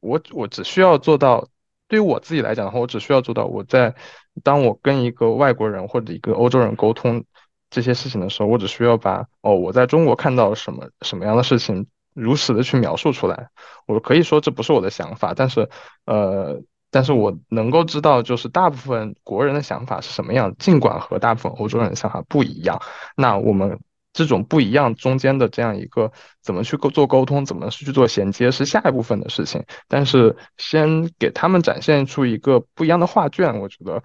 [0.00, 1.48] 我我只需要做到，
[1.88, 3.94] 对于我自己来讲的话，我只需要做到我在
[4.42, 7.24] 当我跟一个外国人或者一个欧洲人沟通
[7.70, 11.86] 这些事情的时候，我只需要把哦我在中国看到什么什么样的事情。
[12.12, 13.50] 如实的去描述出来，
[13.86, 15.70] 我可以说这不是我的想法，但是，
[16.06, 22.82] 呃，但是我能够知道，就是大部分国人的想法是什么样，尽管和大部分欧洲人的想法不一样，
[23.16, 23.78] 那我们
[24.12, 26.10] 这种不一样中间的这样一个
[26.42, 34.02] 怎么去沟做沟通，怎么去做衔接，是下一部分的事情，但是先给他们展现出一个不一样的画卷，我觉得。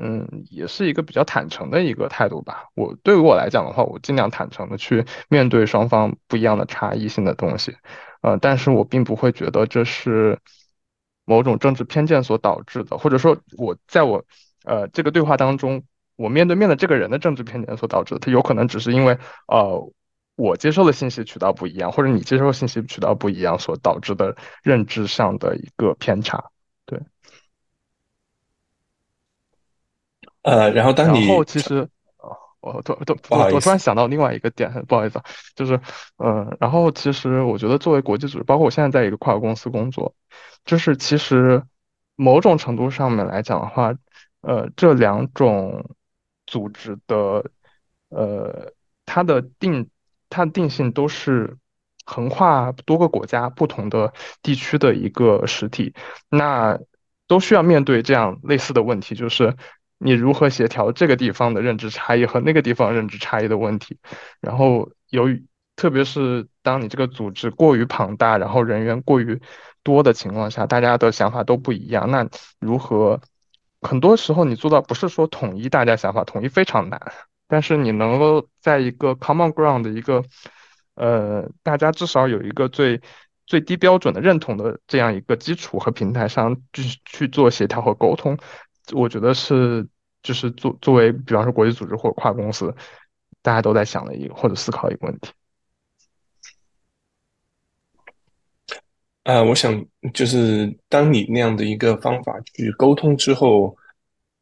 [0.00, 2.68] 嗯，也是一个比较坦诚的一个态度吧。
[2.74, 7.76] 我对于我来讲的话，我尽量坦诚的去面对双方不一样的差异性的东西，
[8.20, 10.38] 呃，但是我并不会觉得这是
[11.24, 14.24] 某种政治偏见所导致的，或者说我在我
[14.64, 15.82] 呃这个对话当中，
[16.14, 19.92] 我面对面的这个人的政治偏见所导致的，他有可能只是因为呃
[20.36, 26.44] 我接受的信息渠道不一样，或者你接受信息渠道不一样所导致的认知上的一个偏差，
[26.86, 27.00] 对。
[30.48, 31.86] 呃，然后当你，然后其实，
[32.60, 35.78] 我突突我我突然想到另外一个点，不好意思啊，就是，
[36.16, 40.14] 嗯，然后其实我觉得作为国际组织，包括我现在在一个跨国公司工作，
[40.64, 41.62] 就是其实
[42.16, 43.92] 某种程度上面来讲的话，
[44.40, 45.90] 呃，这两种
[46.46, 47.44] 组织的，
[48.08, 48.72] 呃，
[49.04, 49.90] 它的定
[50.30, 51.58] 它的定性都是
[52.06, 55.94] 横跨多个国家、不同的地区的一个实体，
[56.30, 56.78] 那
[57.26, 59.54] 都需要面对这样类似的问题，就是。
[59.98, 63.98] 你如何协调这个地方的认知差异和那个地方认知差异的问题？
[64.40, 65.44] 然后由于
[65.76, 69.40] 特别是当你这个组织过于庞大，然后人员过于
[69.82, 73.20] 多的情况下，大家的想法都不一样，那如何？
[73.80, 77.00] 很多时候你做到不是说统一大家想法，统一非常难，
[77.46, 80.24] 但是你能够在一个 common ground 的一个
[80.96, 83.00] 呃，大家至少有一个最
[83.46, 88.36] 最低标准的认同的这样一个基础和平台上去去做协调和沟通。
[88.92, 89.86] 我觉得是，
[90.22, 92.74] 就是作作为，比方说国际组织或者跨公司，
[93.42, 95.30] 大家都在想的一个或者思考一个问题。
[99.24, 103.76] 呃，我想就是当你那样的一个方法去沟通之后，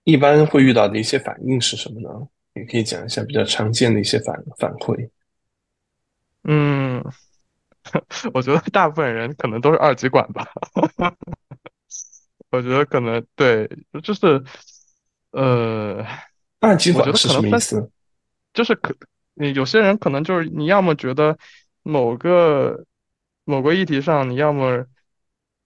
[0.05, 2.29] 一般会遇到的一些反应是什么呢？
[2.55, 5.11] 也可以讲一下比较常见的一些反反馈。
[6.45, 7.05] 嗯，
[8.33, 10.47] 我觉得大部分人可能都是二极管吧。
[12.57, 13.69] 我觉得可能对，
[14.03, 14.43] 就是，
[15.31, 16.03] 呃，
[16.61, 17.91] 二极管是什么意思？
[18.55, 18.97] 就是可，
[19.35, 21.37] 你有些人可能就是你要么觉得
[21.83, 22.85] 某个
[23.45, 24.87] 某个议题上，你要么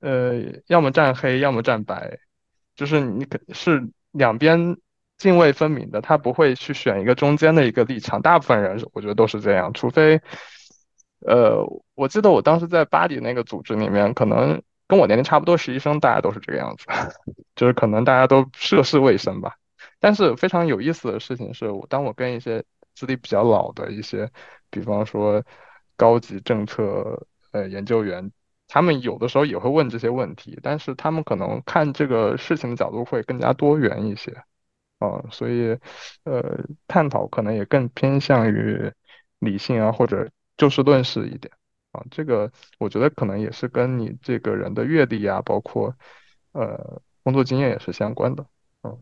[0.00, 2.18] 呃，要么站黑，要么站白，
[2.74, 4.76] 就是你可是两边
[5.16, 8.20] 泾渭分明的，他不会去选一个中间的一个立场。
[8.20, 10.20] 大部分人我觉得都是这样，除非，
[11.20, 14.61] 呃，我记得我当时在巴黎那个组织里面，可能。
[14.90, 16.85] 跟我年龄差不多，实习生大家都是这个样子，
[17.55, 19.55] 就是可能大家都涉世未深吧。
[20.00, 22.64] 但是非常有意思的事情是，我当我跟一些
[22.96, 24.29] 资历比较老的一些，
[24.68, 25.44] 比方说
[25.96, 28.33] 高级政策呃研究员，
[28.66, 34.33] 他们有的时候也会问这些问题，但是他们可能看这个事情的角度会更加多元一些，
[34.98, 35.79] 啊，所以
[36.24, 38.90] 呃探讨可能也更偏向于
[39.38, 41.53] 理性啊或者就事论事一点。
[41.92, 45.94] 啊，这个我觉得可能也是跟你这个人的阅历啊，包括
[46.53, 48.46] 呃工作经验也是相关的。
[48.83, 48.98] 嗯，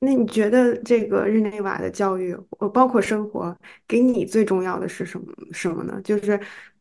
[0.00, 6.00] 那你觉得这个日内瓦的教育，呃，包括生活，给你最重要的是什么什么呢？
[6.02, 6.38] 就是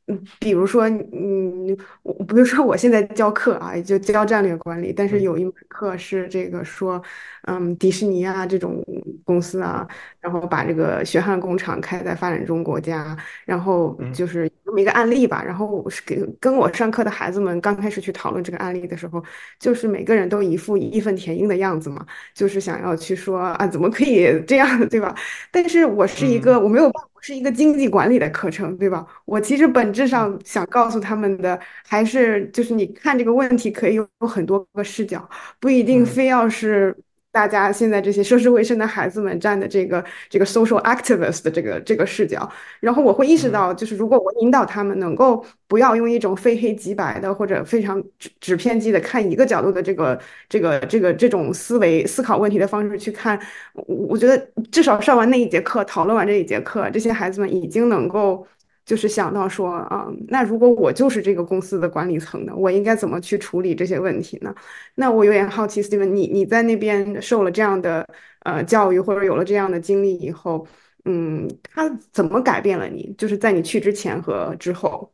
[0.07, 7.01] 嗯，比如说，嗯，我比如说我现在教课啊，就教战略管理，但是有一门课是这个说，
[7.43, 8.83] 嗯，迪士尼啊这种
[9.23, 9.87] 公司啊，
[10.19, 15.43] 然后把这个血汗工厂开在发展中国家，然后就是这么一个案例吧。
[15.45, 19.23] 然后我是给跟我上课的孩子们刚开始去讨论这个案例的时候，
[19.59, 25.13] 就是每个人都一副义愤填膺的样子嘛，就是想要去说啊，怎么可以这样，对吧？
[25.51, 27.09] 但是我是一个我没有办法。
[27.23, 29.05] 是一个经济管理的课程，对吧？
[29.25, 35.29] 我其实本质上想告诉他们的，还是就是你看这个问题可以有很多个视角，
[35.59, 36.97] 不一定非要是。
[37.31, 53.39] 大家现在这些涉世未深的孩子们站的这个这个 social activist 的这个这个视角，然后我会意识到，就是如果我引导他们能够不要用一种非黑即白的或者非常只只偏激的看一个角度的这个这个这个这种思维思考问题的方式去看，
[53.73, 54.37] 我我觉得
[54.71, 58.45] 至少上完那一节课，讨论完这一节课，这些孩子们已经能够。
[58.91, 64.53] 就是想到说啊，那如果我就是这个公司的管理层呢，我应该怎么去处理这些问题呢？
[64.95, 68.05] 那我有点好奇，Steven，你你在那边受了这样的
[68.41, 70.67] 呃教育，或者有了这样的经历以后，
[71.05, 73.15] 嗯，他怎么改变了你？
[73.17, 75.13] 就是在你去之前和之后。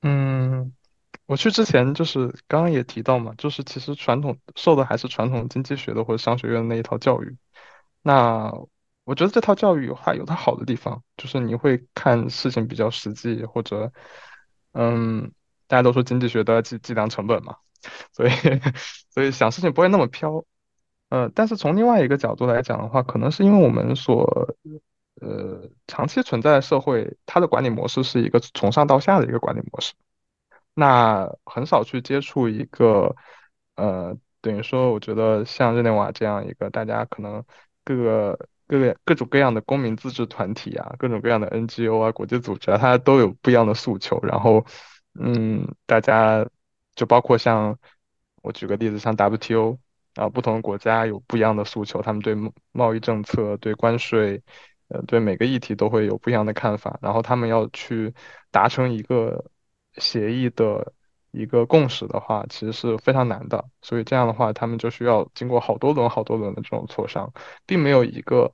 [0.00, 0.72] 嗯，
[1.26, 7.36] 我去之前就是刚刚也提到嘛，就是其实传统受的还是传统经济学的或者商学院那一套教育，
[8.00, 8.50] 那。
[9.04, 13.92] 我觉得这套教育有它有它好的地方，就是你会看事情比较实际，或者，
[14.72, 15.30] 嗯，
[15.66, 17.56] 大家都说经济学都要计计量成本嘛，
[18.12, 18.30] 所以
[19.10, 20.44] 所以想事情不会那么飘，
[21.10, 24.56] 呃，但是从另外一个角度来讲的话，可能是因为我们所
[25.20, 29.92] 呃长期存在的社会，它的管理模式是一个从上到下的一个管理模式，
[30.72, 33.14] 那很少去接触一个
[33.76, 37.44] 呃，等于说，我觉得像日内瓦这样一个大家可能
[37.84, 38.48] 各个。
[38.66, 44.18] 各个各种各样的公民自治团体啊，各种各样的 NGO 啊，国际组织啊，它都有不一样的诉求。
[44.22, 44.64] 然后，
[45.20, 46.46] 嗯，大家
[46.94, 47.78] 就包括像
[48.42, 49.78] 我举个例子，像 WTO
[50.14, 52.34] 啊，不同的国家有不一样的诉求，他们对
[52.72, 54.42] 贸易政策、对关税，
[54.88, 56.98] 呃，对每个议题都会有不一样的看法。
[57.02, 58.14] 然后他们要去
[58.50, 59.44] 达成一个
[59.96, 60.92] 协议的。
[61.34, 67.32] 一个共识的话，其实是非常难的，所以这样的话，他们就需要经过好多轮、好多轮的这种磋商，
[67.66, 68.52] 并没有一个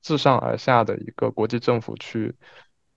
[0.00, 2.34] 自上而下的一个国际政府去，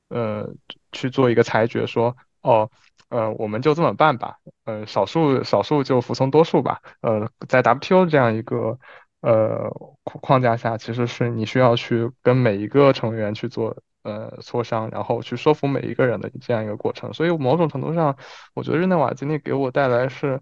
[0.10, 0.54] 呃，
[0.91, 2.69] 去做一个裁决，说，哦，
[3.10, 8.78] 呃，我们就这么办吧，呃，少数少数就服从多数吧，呃，在 WTO 这样一个
[9.21, 9.69] 呃
[10.04, 13.78] 框架下，其实是你需要去跟每一个成员去做。
[14.06, 18.15] 呃，磋商，然后去说服每一个人的这样一个过程，所以某种程度上，
[18.54, 20.39] 我觉得日内瓦经历给我带来是，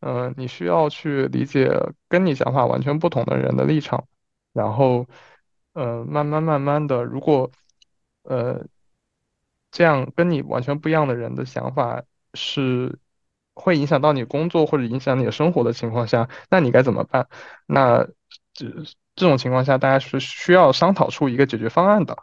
[0.00, 1.70] 呃，你需要去理解
[2.10, 4.04] 跟你想法完全不同的人的立场，
[4.52, 5.06] 然后，
[5.72, 7.50] 呃，慢慢慢慢的，如果，
[8.24, 8.66] 呃，
[9.70, 12.02] 这样跟你完全不一样的人的想法
[12.34, 12.98] 是
[13.54, 17.26] 会影响到你工作或者影响你的生活的情况下，那你该怎么办？
[17.66, 18.06] 那
[18.52, 18.66] 这
[19.14, 22.14] 这种情况下，大家是需要商讨出一个解决方案的。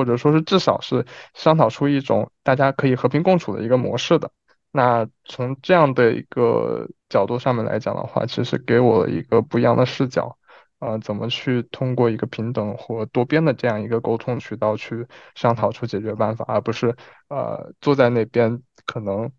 [0.00, 4.30] 或者说是至少是商讨出一种大家可以和平共处的一个模式的。
[4.72, 10.38] 那从这样的一个角度上面来讲的话，其实给我了一个不一样的视角，
[10.78, 16.96] 呃，怎么去通过一个平等或多边的这样一个沟通渠道去商讨出解决办法，而不是
[17.28, 19.30] 呃坐在那边可能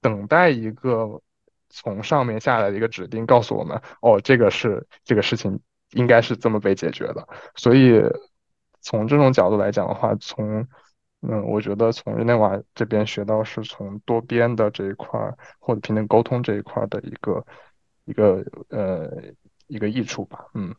[0.00, 1.22] 等待一个
[1.70, 5.60] 从上面下来的一个指令告诉我们，哦，这个是这个事情
[5.92, 8.02] 应该是这么被解决的，所以。
[8.86, 10.64] 从这种角度来讲的话，从
[11.22, 15.18] 嗯，我觉得从日内瓦这边学到是从多边的这一块
[15.58, 17.44] 或者平等沟通这一块的一个
[18.04, 19.10] 一个呃
[19.66, 20.46] 一个益处吧。
[20.54, 20.72] 嗯，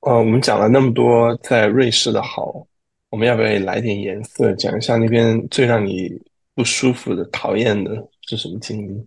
[0.00, 2.66] 呃，我们讲了那么多在瑞士的好，
[3.10, 6.10] 我们要不要也来点颜色，讲一下那边最让你
[6.54, 9.06] 不舒服的、讨厌的是什么经历？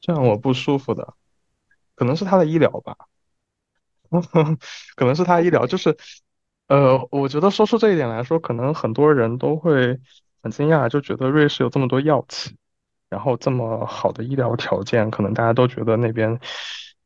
[0.00, 1.14] 最让我不舒服的，
[1.94, 2.96] 可能是他的医疗吧。
[4.94, 5.96] 可能是他医疗，就是，
[6.68, 9.98] 呃，我觉得说出这一点来说，可能很多人都会
[10.42, 12.56] 很惊讶，就觉得瑞士有这么多药企，
[13.08, 16.38] 然后这么好的医疗条件，可能大家都觉得那边，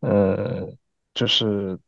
[0.01, 0.69] 呃，
[1.15, 1.79] 就是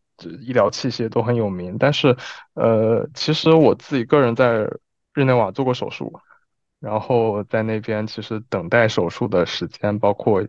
[0.41, 1.77] 医疗器械都很有名。
[1.79, 2.17] 但是，
[2.55, 4.71] 呃，其实我自己个人在
[5.15, 6.21] 日内瓦做过手术，
[6.81, 10.47] 然后在那边其实等待手术的时间，包括。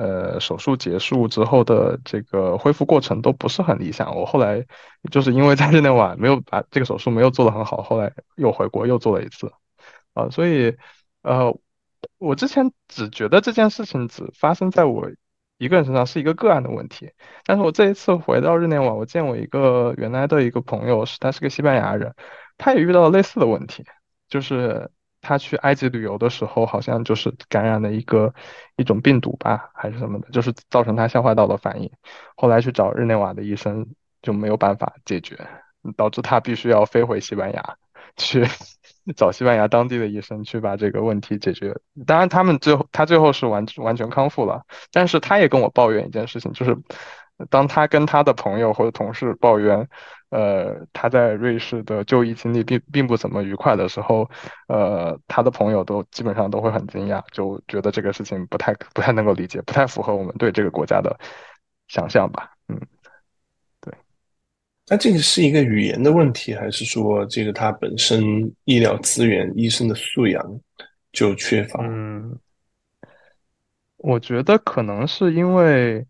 [0.00, 4.16] 呃，手术结束之后的这个恢复过程都不是很理想。
[4.16, 4.64] 我后来
[5.10, 9.52] 就是因为在日内瓦没有把这个手术没有做得很好，后来又回国又做了一次，
[10.14, 10.74] 啊，所以
[11.20, 11.54] 呃，
[12.16, 15.10] 我之前只觉得这件事情只发生在我
[15.58, 17.10] 一个人身上是一个个案的问题，
[17.44, 22.14] 但是我这一次回到日内瓦，我见我一个原来的一个朋友，是他是个西班牙人，
[22.56, 23.84] 他也遇到了类似的问题，
[24.30, 24.90] 就是
[25.20, 28.34] 他去埃及旅游的时候，好像就是感染了一个
[28.76, 31.90] 一种病毒吧，还是什么的，就是造成他消化道的反应。
[32.36, 33.86] 后来去找日内瓦的医生
[34.22, 35.46] 就没有办法解决，
[35.96, 37.76] 导致他必须要飞回西班牙
[38.16, 38.44] 去
[39.14, 41.76] 找西班牙当地的医生去把这个问题解决。
[42.06, 46.76] 当然，他们最后他最后是完完全康复了，但是他也跟我抱怨一件事情，就是
[47.50, 49.88] 当他跟他的朋友或者同事抱怨。
[50.30, 54.30] 呃，他在瑞士的就医经历并并不怎么愉快的时候，
[54.68, 61.18] 呃，他的朋友都基本上都会很惊讶，就觉得这个事情不太不太能够理解，不太符合我们对这个国家的
[61.88, 62.52] 想象吧。
[62.68, 62.80] 嗯，
[63.80, 63.92] 对。
[64.86, 68.22] 那这个是一个语言的问题，还是说这个他本身
[68.66, 70.60] 医疗资源、医生的素养
[71.10, 71.82] 就缺乏？
[71.82, 72.38] 嗯，
[73.96, 76.06] 我觉得可能是因为，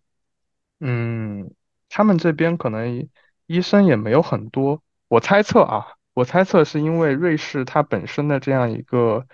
[0.80, 1.50] 嗯，
[1.88, 3.08] 他们这边可能。
[3.50, 5.84] 医生也没有很多，我猜测啊，
[6.14, 9.26] 我猜测是因为瑞士它本身的这样一个，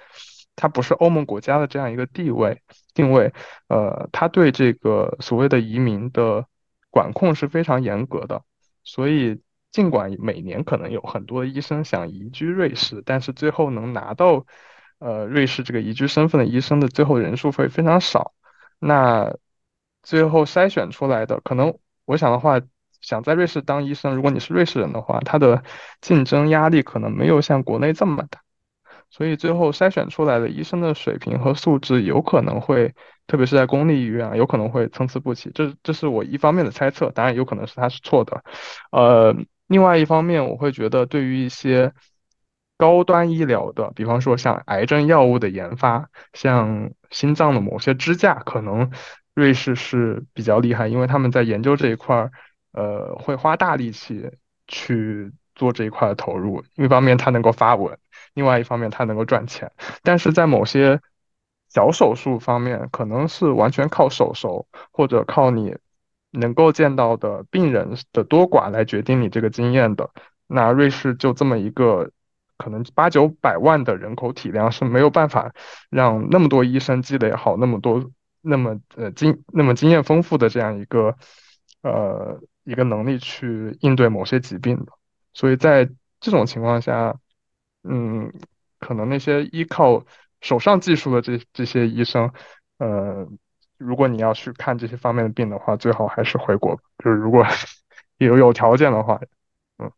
[0.57, 2.63] 它不是欧盟国家的这样一个地位
[2.95, 3.31] 定位，
[3.69, 6.47] 呃，它对这个所谓的移民的
[6.89, 8.43] 管控是非常严格的，
[8.85, 9.39] 所以
[9.71, 14.47] 尽管每年可能有很多医生想移居瑞士，但是最后能拿到
[14.99, 18.33] 呃瑞士这个移居身份的医生的最后人数会非常少，
[18.79, 19.37] 那
[20.03, 22.63] 最后筛选出来的可能，我想的话。
[23.07, 25.63] 想在瑞士当医生，如果你是瑞士人的话，他的
[26.01, 28.41] 竞争压力可能没有像国内这么大，
[29.11, 32.93] 所以最后筛选出来的医生的水平和素质有可能会，
[33.29, 35.53] 特别是在公立医院啊，有可能会参差不齐。
[35.55, 38.43] 这这是我一方面的猜测，当然有可能是他是错的。
[38.91, 39.33] 呃，
[39.69, 41.93] 另外一方面，我会觉得对于一些
[42.77, 48.91] 高端医疗的，比方说像癌症药物的研发，像心脏的某些支架，可能
[49.33, 52.33] 瑞士是比较厉害，因为他们在研究这一块儿。
[52.77, 54.31] 呃，会花大力气
[54.69, 57.99] 去做这一块的投入，一方面它能够发稳，
[58.35, 59.73] 另外一方面它能够赚钱。
[60.03, 61.01] 但是在某些
[61.71, 65.75] 小手术方面，可能是完全靠手熟，或者靠你
[66.33, 70.11] 能够见到的病人的多寡来决定你这个经验的。
[70.47, 72.11] 那瑞士就这么一个
[72.59, 75.55] 可能八九百万的人口体量是没有办法
[75.89, 78.11] 让那么多医生积累好那么多
[78.43, 81.17] 那么呃经那么经验丰富的这样一个
[81.81, 82.39] 呃。
[82.67, 84.93] 一个能力去应对某些疾病的，
[85.33, 85.89] 所以在
[86.19, 87.17] 这种情况下，
[87.85, 88.33] 嗯，
[88.81, 90.05] 可能那些依靠
[90.41, 92.29] 手上技术的这这些医生，
[92.79, 93.25] 呃，
[93.79, 96.75] 如果你要去看这些方面的病的话，最好还是回国。
[96.99, 97.47] 就是如果
[98.19, 99.21] 有有条件的话，
[99.79, 99.89] 嗯，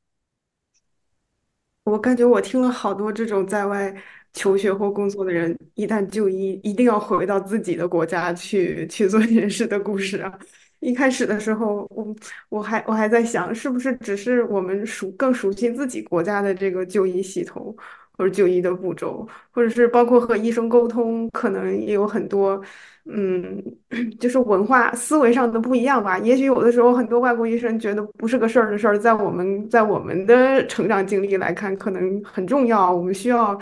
[1.84, 3.94] 我感觉我听了好多这种在外
[4.34, 10.38] 求学或工作的人，一旦就医，一定要回到自己的国家去去做 这件事的故事啊。
[10.80, 12.14] 一开始的时候，我
[12.48, 17.74] 我还我还在想，是不是只是我们熟更熟悉自己国家的这个就医系统，
[18.16, 22.60] 或者就医的步骤，或者是包括和医生沟通，可能也有很多，
[23.06, 23.62] 嗯，
[24.20, 26.18] 就是文化思维上的不一样吧。
[26.18, 33.58] 也许有的时候，很多外国医生觉得不是个事儿的事儿，在我们在我们的成长经历来看，可能很重要，我们需要。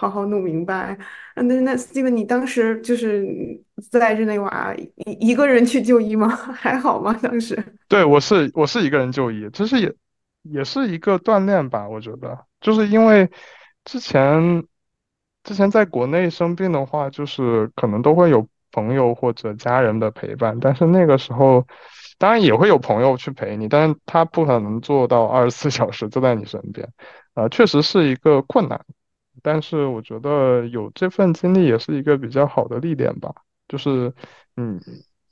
[0.00, 0.96] 好好弄明白。
[1.34, 3.26] 那那 Steven，你当时就是
[3.90, 6.28] 在日内瓦一一个人去就医吗？
[6.54, 7.12] 还好吗？
[7.20, 7.60] 当时？
[7.88, 9.92] 对，我是我是一个人就医，其实也
[10.44, 11.88] 也是一个锻炼吧。
[11.88, 13.28] 我觉得，就是因为
[13.84, 14.62] 之前
[15.42, 21.66] 之前在国内生病的话，就是可能都会有朋友或者家人的陪伴，但是那个时候
[22.18, 26.88] 当然也会有朋友去陪你，但是他不可能做到二十四小时就在你身边，
[27.34, 28.80] 啊，确实是一个困难。
[29.50, 33.34] 但是我觉得有这份经历也是一个比较好的历练吧。
[33.66, 34.12] 就是，
[34.56, 34.78] 嗯，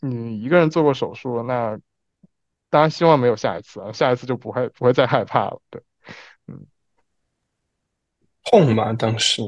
[0.01, 1.79] 你一个人做过手术，那
[2.71, 5.61] 当然希望没有下一次啊，下一次就不会不会再害怕了。
[5.69, 5.83] 对，
[6.47, 6.67] 嗯，
[8.45, 8.95] 痛吗？
[8.95, 9.43] 当时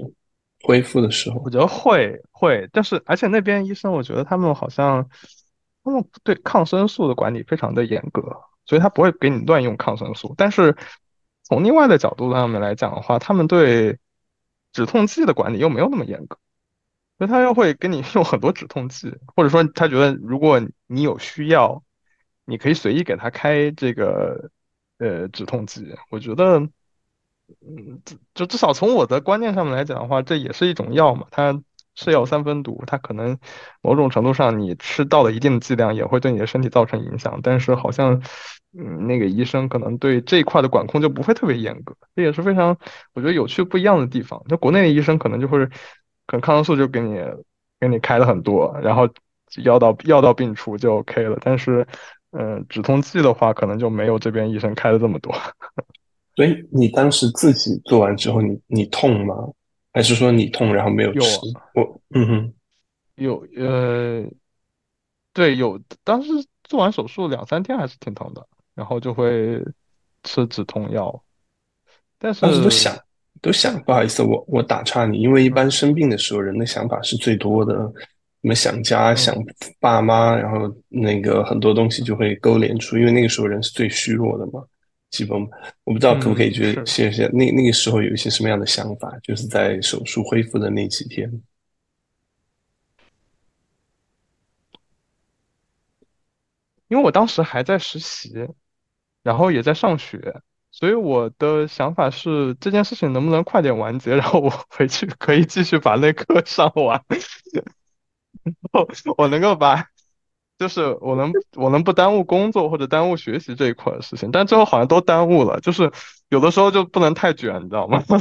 [0.64, 5.08] 恢复的时候，我觉得会会，但是而且那边医生，我觉得他们好像
[5.82, 8.20] 他们对抗生素的管理非常的严格，
[8.66, 10.34] 所以他不会给你乱用抗生素。
[10.36, 10.76] 但是
[11.44, 13.98] 从另外的角度上面来讲的话，他们对
[14.72, 16.38] 止痛剂的管理又没有那么严格，
[17.18, 21.82] 所以他又会给你 用很多止痛剂，或者说他觉得如果你有需要，
[22.44, 24.50] 你可以随意给他开这个
[24.98, 25.94] 呃止痛剂。
[26.10, 26.60] 我觉得，
[27.60, 28.02] 嗯，
[28.34, 31.62] 就至少从我的观念上面来讲的话，这也是一种药嘛，它
[31.98, 33.36] 是药三分毒，它可能
[33.82, 38.22] 某种程度上你吃到了一定的剂量也会对你的身体造成影响，但是好像。
[38.78, 42.76] 嗯，那个医生可能对这一块的管控就不会特别严格，这也是非常
[43.14, 44.44] 我觉得有趣不一样的地方。
[44.46, 47.18] 就国内的医生可能就会，可能抗生素就给你
[47.80, 49.08] 给你开了很多，然后
[49.64, 51.38] 药到药到病除就 OK 了。
[51.40, 51.84] 但是，
[52.32, 55.34] 嗯，止痛剂的话，可能就没有这边医生开的这么多。
[56.36, 59.34] 所以你当时自己做完之后，你你痛吗？
[59.92, 61.40] 还是说你痛然后没有吃？
[61.74, 62.54] 我嗯哼，
[63.16, 64.24] 有呃，
[65.32, 66.30] 对，有当时
[66.64, 69.60] 做完手术两三天还是挺疼的，然后就会
[70.22, 71.22] 吃止痛药。
[72.18, 72.96] 但是当时都想
[73.40, 79.34] 都想，不好意思，我我打岔你，因为一般生病的时候人的想法是最多的，什么想家、想
[79.80, 84.64] 爸妈，然后那个很多东西就会勾连出，因为那个时候人是最虚弱的嘛。
[85.10, 85.40] 基本
[85.84, 91.42] 我不知道可不可以去谢谢那那个时候有一些什么样的想法，就是在手术恢复的那几天。
[96.88, 98.32] 因为我当时还在实习，
[99.22, 100.40] 然后也在上学，
[100.70, 107.04] 所以我的想法是这件事情能不能快点完结，然后我回去可以继续把那课上完，
[107.52, 108.88] 然后
[109.18, 109.86] 我能够把，
[110.58, 115.90] 就是我能我能不耽误工作或者耽误学习这一块的事情，但最后好像都耽误了，就是
[116.28, 118.02] 有的时候就不能太卷，你知道吗？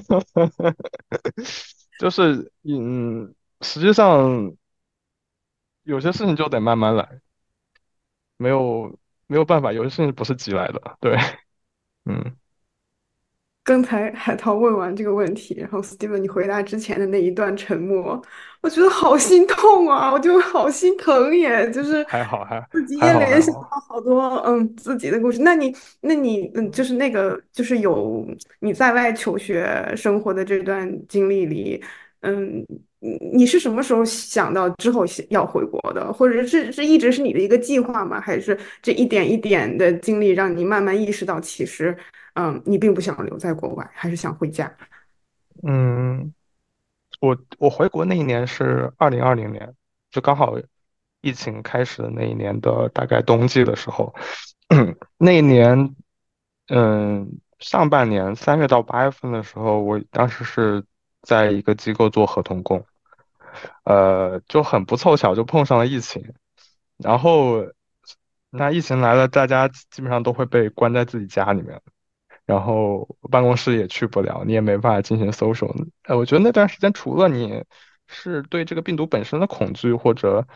[2.00, 4.54] 就是嗯，实际上
[5.84, 7.22] 有些事情就得慢慢来。
[8.38, 10.98] 没有没有办法，有些事情不是急来的。
[11.02, 11.18] 对，
[12.06, 12.37] 嗯。
[13.68, 18.22] 刚才海涛问完这个问题，然后 Steven 你回答之前的那一段沉默，
[18.62, 25.42] 我觉得好心痛啊，我就好心疼耶，就是还好还自己也联想到好多嗯自己的故事。
[25.42, 28.26] 那你那你嗯就是那个就是有
[28.60, 31.84] 你在外求学生活的这段经历里，
[32.22, 32.66] 嗯。
[33.00, 38.20] 你你是什么时候想到之后要回国的，或者是这一直是你的一个计划吗？
[38.20, 41.96] 还是这一点一点的经历让你慢慢意识到，其实，
[42.34, 44.72] 嗯，你并不想留在国外，还是想回家？
[45.62, 46.34] 嗯，
[47.22, 49.72] 我我回国那一年是二零二零年，
[50.10, 50.58] 就刚好
[51.22, 54.12] 疫情开始的那一年的大概冬季的时候，
[55.20, 55.96] 那一年，
[56.70, 57.30] 嗯，
[57.60, 60.84] 上半年三月到八月份的时候，我当时是。
[61.28, 62.86] 在一个机构做合同工，
[63.84, 66.24] 呃，就很不凑巧就碰上了疫情，
[66.96, 67.66] 然后
[68.50, 71.82] 那疫情来了，大家基本上都会被关在自己家里面，
[72.46, 75.70] 然后办公室也去不了，你也没办法进行 social。
[76.06, 77.62] 呃，我觉得那段时间除了你
[78.08, 80.48] 是对这个病毒本身的恐惧或者，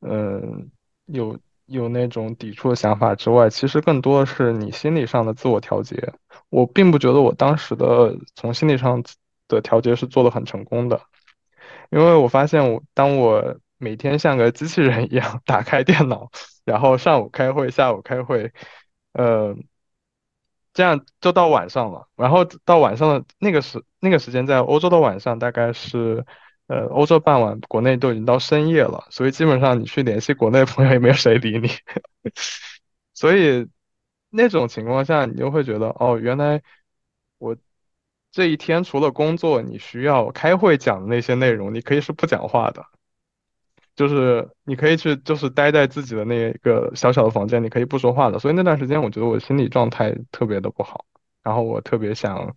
[0.00, 0.70] 嗯，
[1.04, 6.14] 有有那种抵触的想法之外，其实更多的是你心理上的自我调节。
[6.48, 9.04] 我并不觉得我当时的从心理上。
[9.48, 11.00] 的调节是做的很成功的，
[11.90, 16.30] 因为我发现我当我每天像个机器人一样 打开电脑，
[16.64, 18.52] 然后上午开会，下午开会，
[19.12, 19.56] 呃，
[20.74, 22.06] 这样就到晚上了。
[22.16, 26.24] 然后到晚上的那个时那个时间，在欧洲的晚上大概是，
[26.66, 31.68] 呃，欧洲傍晚，国内都已经到深夜了，所以基本上你去联系国内朋友也没有谁理你。
[33.14, 33.66] 所以
[34.30, 36.62] 那种情况下，你就会觉得，哦，原来
[37.38, 37.56] 我。
[38.30, 42.84] 这一天除了工作，你需要开会讲的那些内容，你可以是不讲话的，
[43.96, 48.38] 就是你可以去，就是待在自己的那个小小的房间，你可以不说话的。
[48.38, 51.06] 所以那段时间，我觉得我心理状态特别的不好，
[51.42, 52.54] 然后我特别想，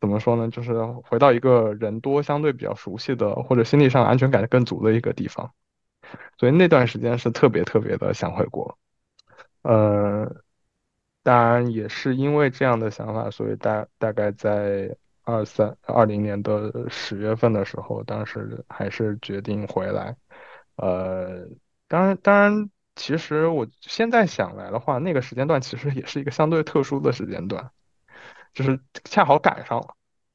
[0.00, 5.50] 怎么说呢，就是回到一个人多、相对比较熟悉的，或者心理上安全感更足的一个地方。
[6.38, 8.78] 所以那段时间是特别特别的想回国，
[9.62, 10.42] 呃。
[11.28, 20.16] 当然也是因为这样的想法，所以大大概在二三二零年的十月份的时候，当时还是决定回来。
[20.76, 21.46] 呃，
[21.86, 27.70] 当然当然，其实我现在想来的话，那个时间段其实也是一个相对特殊的时间段，
[28.54, 29.88] 就是恰好赶上了，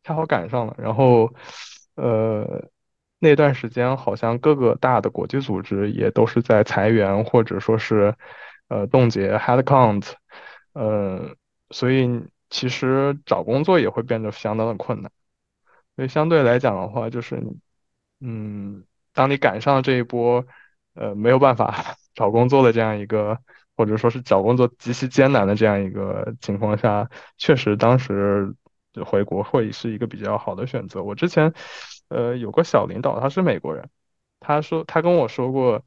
[0.03, 0.75] 恰好赶上了。
[0.77, 1.33] 然后，
[1.95, 2.69] 呃，
[3.17, 8.13] 那段时间好像各个大的国际组织也都是在裁员，或者说是
[8.67, 10.13] 呃冻结 headcount。
[10.73, 11.35] 呃，
[11.69, 12.09] 所以
[12.49, 15.11] 其实找工作也会变得相当的困难。
[15.95, 17.41] 所以相对来讲的话，就是，
[18.19, 20.45] 嗯，当你赶上这一波，
[20.95, 23.37] 呃，没有办法找工作的这样一个，
[23.77, 28.55] 或者说是找工作极其艰难的这样一个情况下，确实当时
[29.05, 31.03] 回国会是一个比较好的选择。
[31.03, 31.53] 我之前，
[32.09, 33.89] 呃，有个小领导，他是美国人，
[34.39, 35.83] 他说他跟我说过，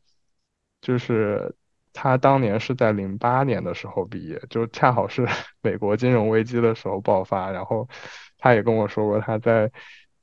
[0.81, 1.57] 就是。
[1.99, 5.27] 他当年是在零八年的时候毕业，就恰好是
[5.63, 7.51] 美国金融危机的时候爆发。
[7.51, 7.89] 然后
[8.37, 9.73] 他也跟我说过，他在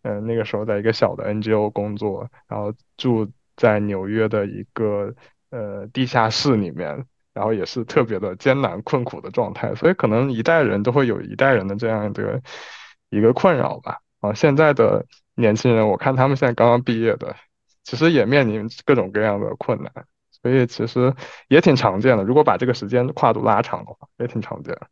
[0.04, 5.14] 嗯那个时候在一个小的 NGO 工作，然后住在纽约的一个
[5.50, 9.74] 呃地下室里面，然后也是特别的艰难困苦的状态。
[9.74, 12.40] 所以可能一代人都会有一代人的这样的
[13.10, 13.98] 一个困扰吧。
[14.20, 15.06] 啊，现在的
[15.36, 17.36] 年轻人，我看他们现在刚刚毕业的，
[17.84, 19.92] 其实也面临各种各样的困难。
[20.44, 21.12] 所以其实
[21.48, 24.88] 也挺常见的，如果把这个时间跨度拉长的话，也挺常见的。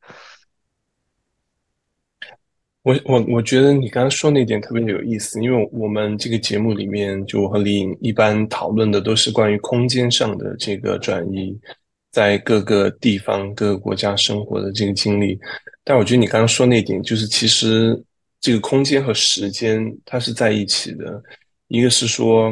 [2.84, 11.56] 我我我觉得你刚刚说那点特别有意思，因为我们这个节目里面，就我和李颖一般讨论的都是关于空间上的这个转移，
[12.12, 15.38] 在各个地方、各个国家生活的这个经历。
[15.84, 18.02] 但我觉得你刚刚说那点，就是其实
[18.40, 21.22] 这个空间和时间它是在一起的。
[21.68, 22.52] 一个是说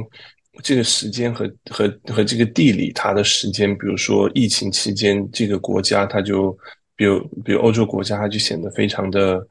[0.63, 6.57] 这个时间和和和这个地理它的时间，比如说疫情期间，这个国家它就，
[6.95, 9.45] 比如比如欧洲国家，它就显得非常的。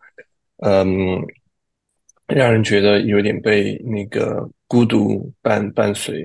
[0.60, 1.24] 嗯，
[2.26, 6.22] 让人觉得有点被那个孤独伴伴随。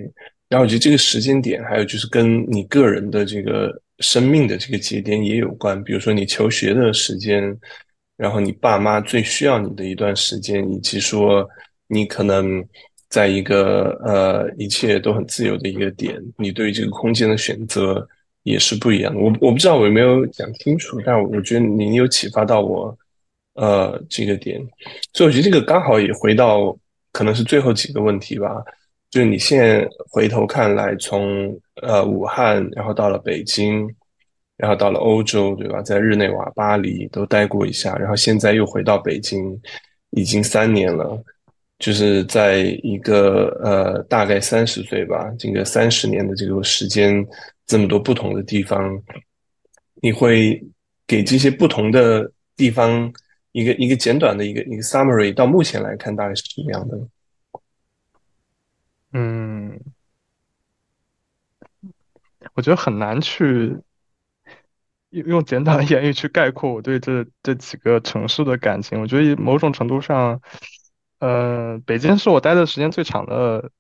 [0.50, 5.84] 然后我觉得这个时间点，还有就是跟你个人的这个生命的这个节点也有关。
[5.84, 7.56] 比如说你求学的时间，
[8.18, 11.48] 然后你爸妈最需要你的一段时间，以及说
[11.88, 12.60] 你可能
[13.14, 18.08] 在一个呃一切都很自由的一个点，你对于这个空间的选择
[18.42, 19.20] 也是不一样的。
[19.20, 22.98] 我我不知道我有没有讲清楚，但我觉得您有启发到我。
[23.56, 24.60] 呃，这个点，
[25.14, 26.76] 所以我觉得这个刚好也回到
[27.12, 28.50] 可能是最后几个问题吧。
[29.12, 33.88] 就是你现在回头看来，从呃武汉，然后到了北京，
[34.58, 35.84] 然后到了欧洲，对吧？
[35.84, 39.62] 在日内瓦、巴黎都待过一下，然后现在又回到北京，
[40.10, 41.24] 已经三年了。
[41.80, 47.26] 就是在一个呃大概三十岁吧，这个三十年的这个时间，
[47.66, 49.02] 这么多不同的地方，
[50.02, 50.64] 你会
[51.08, 53.14] 给这些不同的地方。
[53.56, 56.98] 一个一个简短的一个一个 summary，到目前来看大概是什么样的？
[59.12, 59.80] 嗯，
[62.56, 63.78] 我觉得很难去
[65.12, 69.00] 用用简短的言语去概括我对这这几个城市的感情。
[69.00, 70.42] 我觉得某种程度上，
[71.26, 73.72] 呃，北京是我待的时间最长的，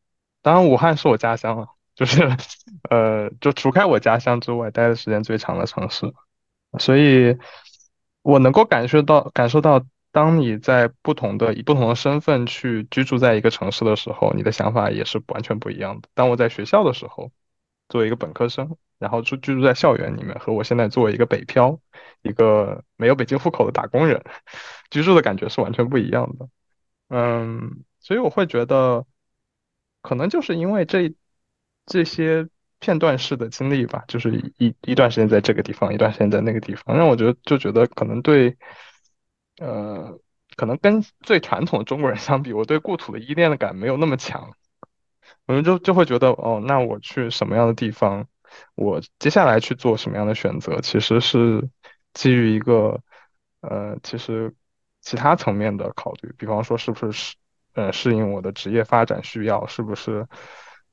[0.41, 2.21] 当然武汉是我家乡了，就是
[2.89, 6.13] 呃，就除开我家乡之外，待的时间最长的城市，
[6.79, 7.37] 所以。
[8.25, 9.83] 我能够感受到，感受到，
[10.13, 16.07] 当你在不同的以不同的身份去居住在一个城市的时候，你的想法也是完全不一样的。
[16.13, 17.33] 当我在学校的时候，
[17.89, 21.77] 作为一个本科生，然后住居住在校园里面，和我现在作为一个北漂，
[22.21, 24.23] 一个没有北京户口的打工人，
[24.89, 26.47] 居住的感觉是完全不一样的。
[27.13, 29.05] 嗯，所以我会觉得，
[30.01, 31.13] 可能就是因为这
[31.85, 32.49] 这些。
[32.79, 38.57] 片段式的经历吧，就是一一段时间在这个地方，一段时间在那个地方，让我觉得就觉得可能对，
[39.61, 40.19] 呃，
[40.57, 44.51] 可能跟最传统的中国人相比，我对故土的依恋的感没有那么强，
[45.45, 48.27] 我们就就会觉得，哦，那我去什么样的地方，
[48.75, 51.69] 我接下来去做什么样的选择，其实是
[52.13, 53.01] 基于一个，
[53.61, 54.53] 呃，其实
[55.03, 57.35] 其他层面的考虑，比方说是不是适，
[57.73, 60.27] 呃，适应我的职业发展需要，是不是？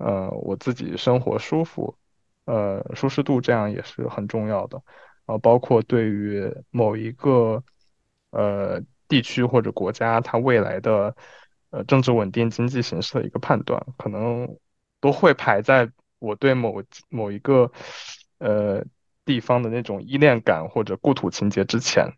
[0.03, 1.95] 呃，我自己生活舒服，
[2.47, 4.83] 呃，舒适度这样也是很重要的，
[5.27, 7.63] 啊，包括对于某一个
[8.31, 11.15] 呃地区或者国家它未来的
[11.69, 14.49] 呃政治稳定、经济形势的一个判断，可能
[15.03, 15.87] 都会排在
[16.19, 17.71] 我对某某一个
[18.39, 18.83] 呃
[19.27, 22.11] 地方的那种依恋感或者故土情结之前，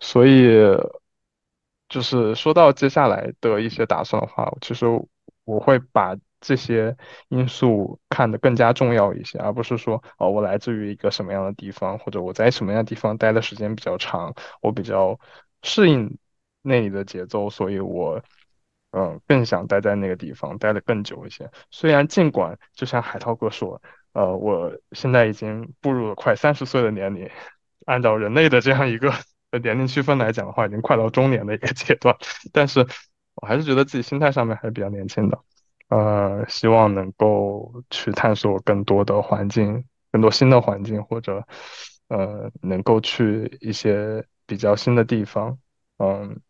[0.00, 0.54] 所以
[1.88, 4.86] 就是说到接下来的一些打算的话，其实
[5.44, 6.16] 我会把。
[6.38, 6.94] 这些
[7.28, 15.18] 因素看得更加重要一些，而不是说哦，我来自于一个什么样的地方，或者我在什么样的地方待的时间比较长，我比较
[15.62, 16.18] 适应
[16.62, 18.22] 那里的节奏，所以我
[18.92, 21.50] 嗯更想待在那个地方待的更久一些。
[21.70, 23.80] 虽然尽管就像海涛哥说，
[24.12, 27.28] 呃，我现在已经步入了快三十岁的年龄，
[27.86, 29.10] 按照人类的这样一个
[29.58, 32.16] 年龄区分来讲的话，已经快到中年的一个阶段，
[32.52, 32.86] 但是
[33.36, 35.38] 我还是觉得自己心态上面还是比较年轻的。
[35.88, 41.46] 呃，希望能够去探索更多的环境，更多新的环境，或者
[42.08, 45.56] 呃，能够去一些比较新的地方，
[45.98, 46.40] 嗯，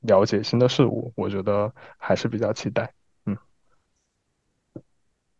[0.00, 2.92] 了解新的事物，我觉得还是比较期待。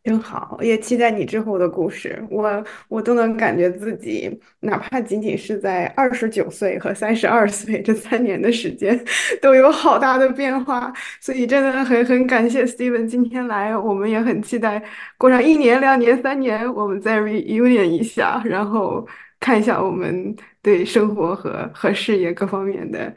[0.04, 2.22] 真好，也期待你之后的故事。
[2.30, 4.30] 我我都能感觉自己，
[4.60, 9.02] 哪怕仅仅是在二十九岁和三十二岁这三年的时间，
[9.40, 10.92] 都有好大的变化。
[11.22, 14.82] 所以真的很很感谢 Steven 今天来，我们也很期待
[15.16, 19.08] 过上一年、两年、三年，我们再 reunion 一下，然后
[19.40, 23.10] 看一下我们对生活和和事业各方面的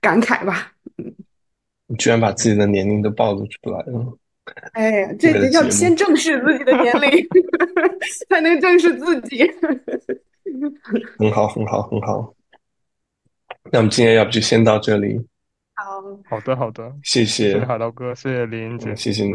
[0.00, 0.72] 感慨吧。
[0.96, 1.14] 嗯，
[1.86, 4.18] 你居然把自己的年龄都暴露出来了。
[4.72, 7.10] 哎呀，这要先正视自己的年龄，
[8.28, 9.48] 才能正视自己。
[11.18, 12.34] 很好，很好，很好。
[13.70, 15.16] 那我们今天要不就先到这里。
[15.74, 19.32] 好，好的，好的，谢谢海涛哥，谢谢林姐，谢谢你。